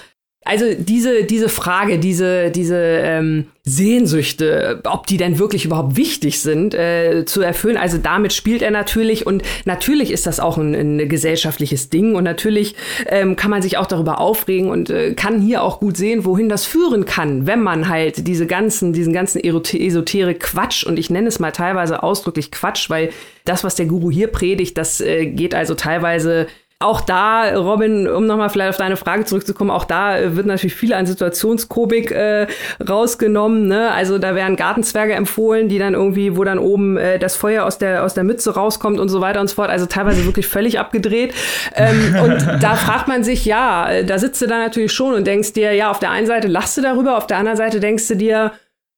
[0.46, 6.76] also diese, diese Frage, diese, diese ähm, Sehnsüchte, ob die denn wirklich überhaupt wichtig sind,
[6.76, 11.10] äh, zu erfüllen, also damit spielt er natürlich und natürlich ist das auch ein, ein
[11.10, 12.76] gesellschaftliches Ding und natürlich
[13.08, 16.48] ähm, kann man sich auch darüber aufregen und äh, kann hier auch gut sehen, wohin
[16.48, 21.28] das führen kann, wenn man halt diese ganzen, diesen ganzen esoterik Quatsch und ich nenne
[21.28, 23.10] es mal teilweise ausdrücklich Quatsch, weil
[23.46, 26.46] das, was der Guru hier predigt, das äh, geht also teilweise
[26.80, 30.76] auch da, Robin, um nochmal vielleicht auf deine Frage zurückzukommen, auch da äh, wird natürlich
[30.76, 32.48] viel an Situationskomik äh,
[32.88, 33.68] rausgenommen.
[33.68, 33.92] Ne?
[33.92, 37.78] Also da werden Gartenzwerge empfohlen, die dann irgendwie, wo dann oben äh, das Feuer aus
[37.78, 39.70] der, aus der Mütze rauskommt und so weiter und so fort.
[39.70, 41.34] Also teilweise wirklich völlig abgedreht.
[41.76, 45.26] Ähm, und da fragt man sich, ja, äh, da sitzt du dann natürlich schon und
[45.26, 48.10] denkst dir, ja, auf der einen Seite lachst du darüber, auf der anderen Seite denkst
[48.10, 48.52] du dir,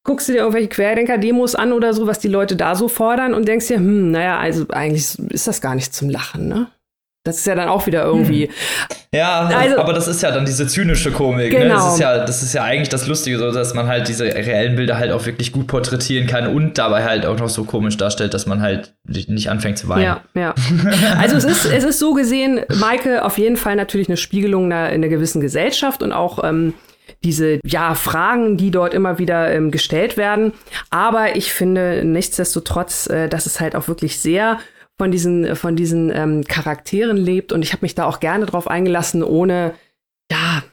[0.03, 3.47] guckst du dir irgendwelche Querdenker-Demos an oder so, was die Leute da so fordern und
[3.47, 6.67] denkst dir, hm, naja, also eigentlich ist das gar nicht zum Lachen, ne?
[7.27, 8.49] Das ist ja dann auch wieder irgendwie.
[9.13, 11.51] Ja, also, aber das ist ja dann diese zynische Komik.
[11.51, 11.63] Genau.
[11.63, 11.69] Ne?
[11.69, 14.75] Das, ist ja, das ist ja eigentlich das Lustige, so, dass man halt diese reellen
[14.75, 18.33] Bilder halt auch wirklich gut porträtieren kann und dabei halt auch noch so komisch darstellt,
[18.33, 20.03] dass man halt nicht anfängt zu weinen.
[20.03, 20.55] Ja, ja.
[21.17, 24.89] Also es ist, es ist so gesehen, Maike, auf jeden Fall natürlich eine Spiegelung einer,
[24.89, 26.73] in einer gewissen Gesellschaft und auch ähm,
[27.23, 30.53] diese ja, Fragen, die dort immer wieder ähm, gestellt werden.
[30.89, 34.59] Aber ich finde nichtsdestotrotz, äh, dass es halt auch wirklich sehr
[34.97, 37.51] von diesen, von diesen ähm, Charakteren lebt.
[37.51, 39.75] Und ich habe mich da auch gerne drauf eingelassen, ohne,
[40.31, 40.63] ja,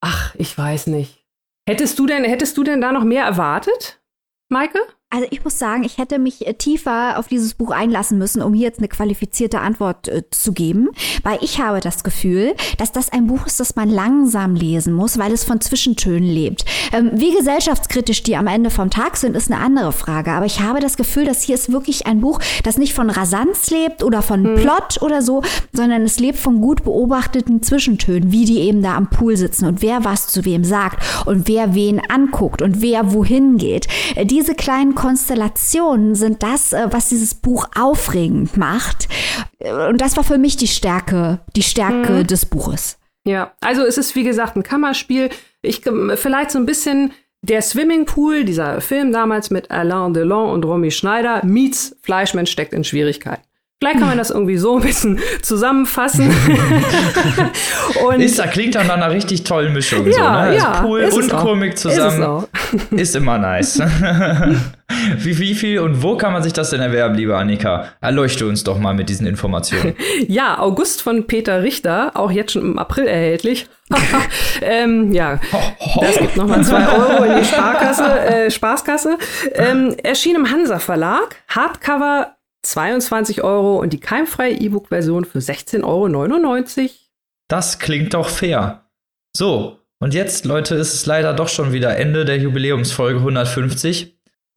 [0.00, 1.24] ach, ich weiß nicht.
[1.68, 4.00] Hättest du denn, hättest du denn da noch mehr erwartet,
[4.48, 4.78] Maike?
[5.08, 8.52] Also ich muss sagen, ich hätte mich äh, tiefer auf dieses Buch einlassen müssen, um
[8.54, 10.88] hier jetzt eine qualifizierte Antwort äh, zu geben,
[11.22, 15.16] weil ich habe das Gefühl, dass das ein Buch ist, das man langsam lesen muss,
[15.16, 16.64] weil es von Zwischentönen lebt.
[16.92, 20.58] Ähm, wie gesellschaftskritisch die am Ende vom Tag sind, ist eine andere Frage, aber ich
[20.58, 24.22] habe das Gefühl, dass hier ist wirklich ein Buch, das nicht von Rasanz lebt oder
[24.22, 24.54] von hm.
[24.56, 25.42] Plot oder so,
[25.72, 29.82] sondern es lebt von gut beobachteten Zwischentönen, wie die eben da am Pool sitzen und
[29.82, 33.86] wer was zu wem sagt und wer wen anguckt und wer wohin geht.
[34.16, 39.08] Äh, diese kleinen Konstellationen sind das, äh, was dieses Buch aufregend macht.
[39.60, 42.26] Und das war für mich die Stärke, die Stärke mhm.
[42.26, 42.98] des Buches.
[43.24, 45.30] Ja, also es ist wie gesagt ein Kammerspiel.
[45.62, 45.82] Ich
[46.16, 51.44] vielleicht so ein bisschen der Swimmingpool, dieser Film damals mit Alain Delon und Romy Schneider,
[51.44, 53.45] meets Fleischmensch steckt in Schwierigkeiten.
[53.78, 56.34] Vielleicht kann man das irgendwie so ein bisschen zusammenfassen.
[58.08, 60.06] und ist, da klingt dann nach einer richtig tollen Mischung.
[60.06, 60.28] Ja, so, ne?
[60.28, 63.78] Also ja, Pool und Komik zusammen ist, ist, immer nice.
[65.18, 67.88] wie, wie viel und wo kann man sich das denn erwerben, liebe Annika?
[68.00, 69.94] Erleuchte uns doch mal mit diesen Informationen.
[70.26, 73.68] ja, August von Peter Richter, auch jetzt schon im April erhältlich.
[74.62, 75.38] ähm, ja,
[76.00, 79.18] das gibt nochmal zwei Euro in die Sparkasse, äh, Spaßkasse.
[79.52, 82.35] Ähm, erschien im Hansa Verlag, Hardcover
[82.66, 86.90] 22 Euro und die keimfreie E-Book-Version für 16,99 Euro.
[87.48, 88.86] Das klingt doch fair.
[89.36, 94.14] So, und jetzt, Leute, ist es leider doch schon wieder Ende der Jubiläumsfolge 150.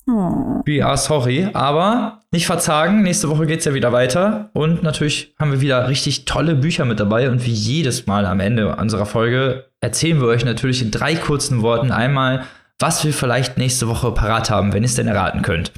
[0.07, 0.61] Oh.
[0.65, 3.03] We are sorry, aber nicht verzagen.
[3.03, 4.49] Nächste Woche geht es ja wieder weiter.
[4.53, 7.29] Und natürlich haben wir wieder richtig tolle Bücher mit dabei.
[7.29, 11.61] Und wie jedes Mal am Ende unserer Folge erzählen wir euch natürlich in drei kurzen
[11.61, 12.43] Worten einmal,
[12.79, 15.71] was wir vielleicht nächste Woche parat haben, wenn ihr es denn erraten könnt.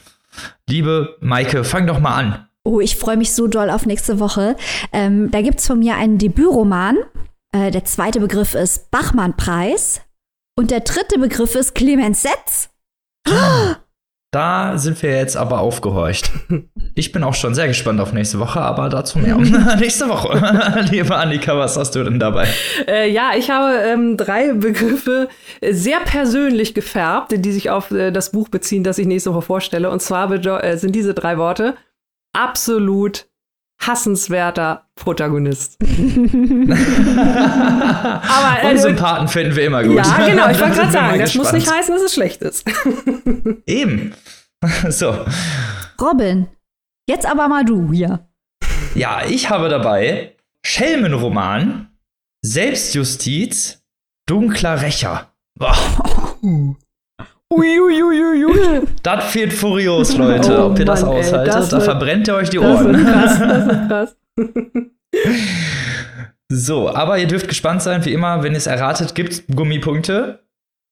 [0.68, 2.48] Liebe Maike, fang doch mal an.
[2.64, 4.56] Oh, ich freue mich so doll auf nächste Woche.
[4.94, 6.98] Ähm, da gibt es von mir einen Debütroman.
[7.52, 10.02] Äh, der zweite Begriff ist Bachmann-Preis.
[10.56, 12.70] Und der dritte Begriff ist Clemens Setz.
[14.32, 16.32] Da sind wir jetzt aber aufgehorcht.
[16.94, 19.38] Ich bin auch schon sehr gespannt auf nächste Woche, aber dazu mehr
[19.80, 20.86] nächste Woche.
[20.92, 22.50] Liebe Annika, was hast du denn dabei?
[22.86, 25.30] Äh, ja, ich habe ähm, drei Begriffe
[25.62, 29.90] sehr persönlich gefärbt, die sich auf äh, das Buch beziehen, das ich nächste Woche vorstelle.
[29.90, 31.76] Und zwar äh, sind diese drei Worte
[32.34, 33.28] absolut
[33.86, 35.78] hassenswerter Protagonist.
[35.82, 35.90] Aber
[38.64, 39.98] äh, Sympathen finden wir immer gut.
[39.98, 42.66] Ja, genau, ich wollte gerade sagen, das muss nicht heißen, dass es schlecht ist.
[43.66, 44.14] Eben.
[44.90, 45.26] so.
[46.00, 46.48] Robin,
[47.10, 48.28] jetzt aber mal du hier.
[48.94, 51.90] Ja, ich habe dabei Schelmenroman,
[52.44, 53.84] Selbstjustiz,
[54.28, 55.34] dunkler Rächer.
[55.58, 55.76] Boah.
[57.52, 58.88] Uiuiuiui.
[59.04, 60.58] Das fehlt furios, Leute.
[60.60, 62.94] Oh, Ob ihr das Mann, aushaltet, ey, das da wird, verbrennt ihr euch die Ohren.
[62.94, 64.16] Das ist krass, das ist krass.
[66.50, 70.40] so, aber ihr dürft gespannt sein, wie immer, wenn ihr es erratet, gibt es Gummipunkte.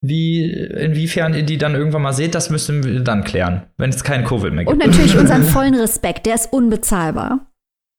[0.01, 4.01] Wie, inwiefern ihr die dann irgendwann mal seht, das müssen wir dann klären, wenn es
[4.03, 4.71] keinen Covid mehr gibt.
[4.71, 7.47] Und natürlich unseren vollen Respekt, der ist unbezahlbar.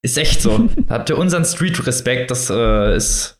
[0.03, 0.71] Ist echt so.
[0.89, 3.40] Habt ihr unseren Street-Respekt, das äh, ist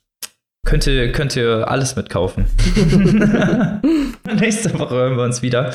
[0.67, 2.45] Könnt ihr, könnt ihr alles mitkaufen.
[4.39, 5.75] Nächste Woche hören wir uns wieder.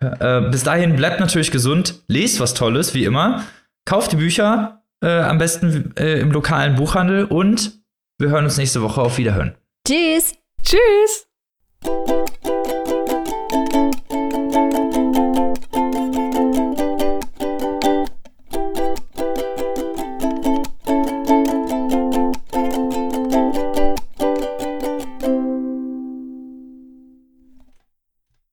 [0.00, 3.44] Äh, bis dahin bleibt natürlich gesund, lest was Tolles, wie immer.
[3.84, 7.80] Kauft die Bücher, äh, am besten äh, im lokalen Buchhandel und
[8.18, 9.54] wir hören uns nächste Woche auf Wiederhören.
[9.86, 10.34] Tschüss.
[10.62, 11.26] Tschüss.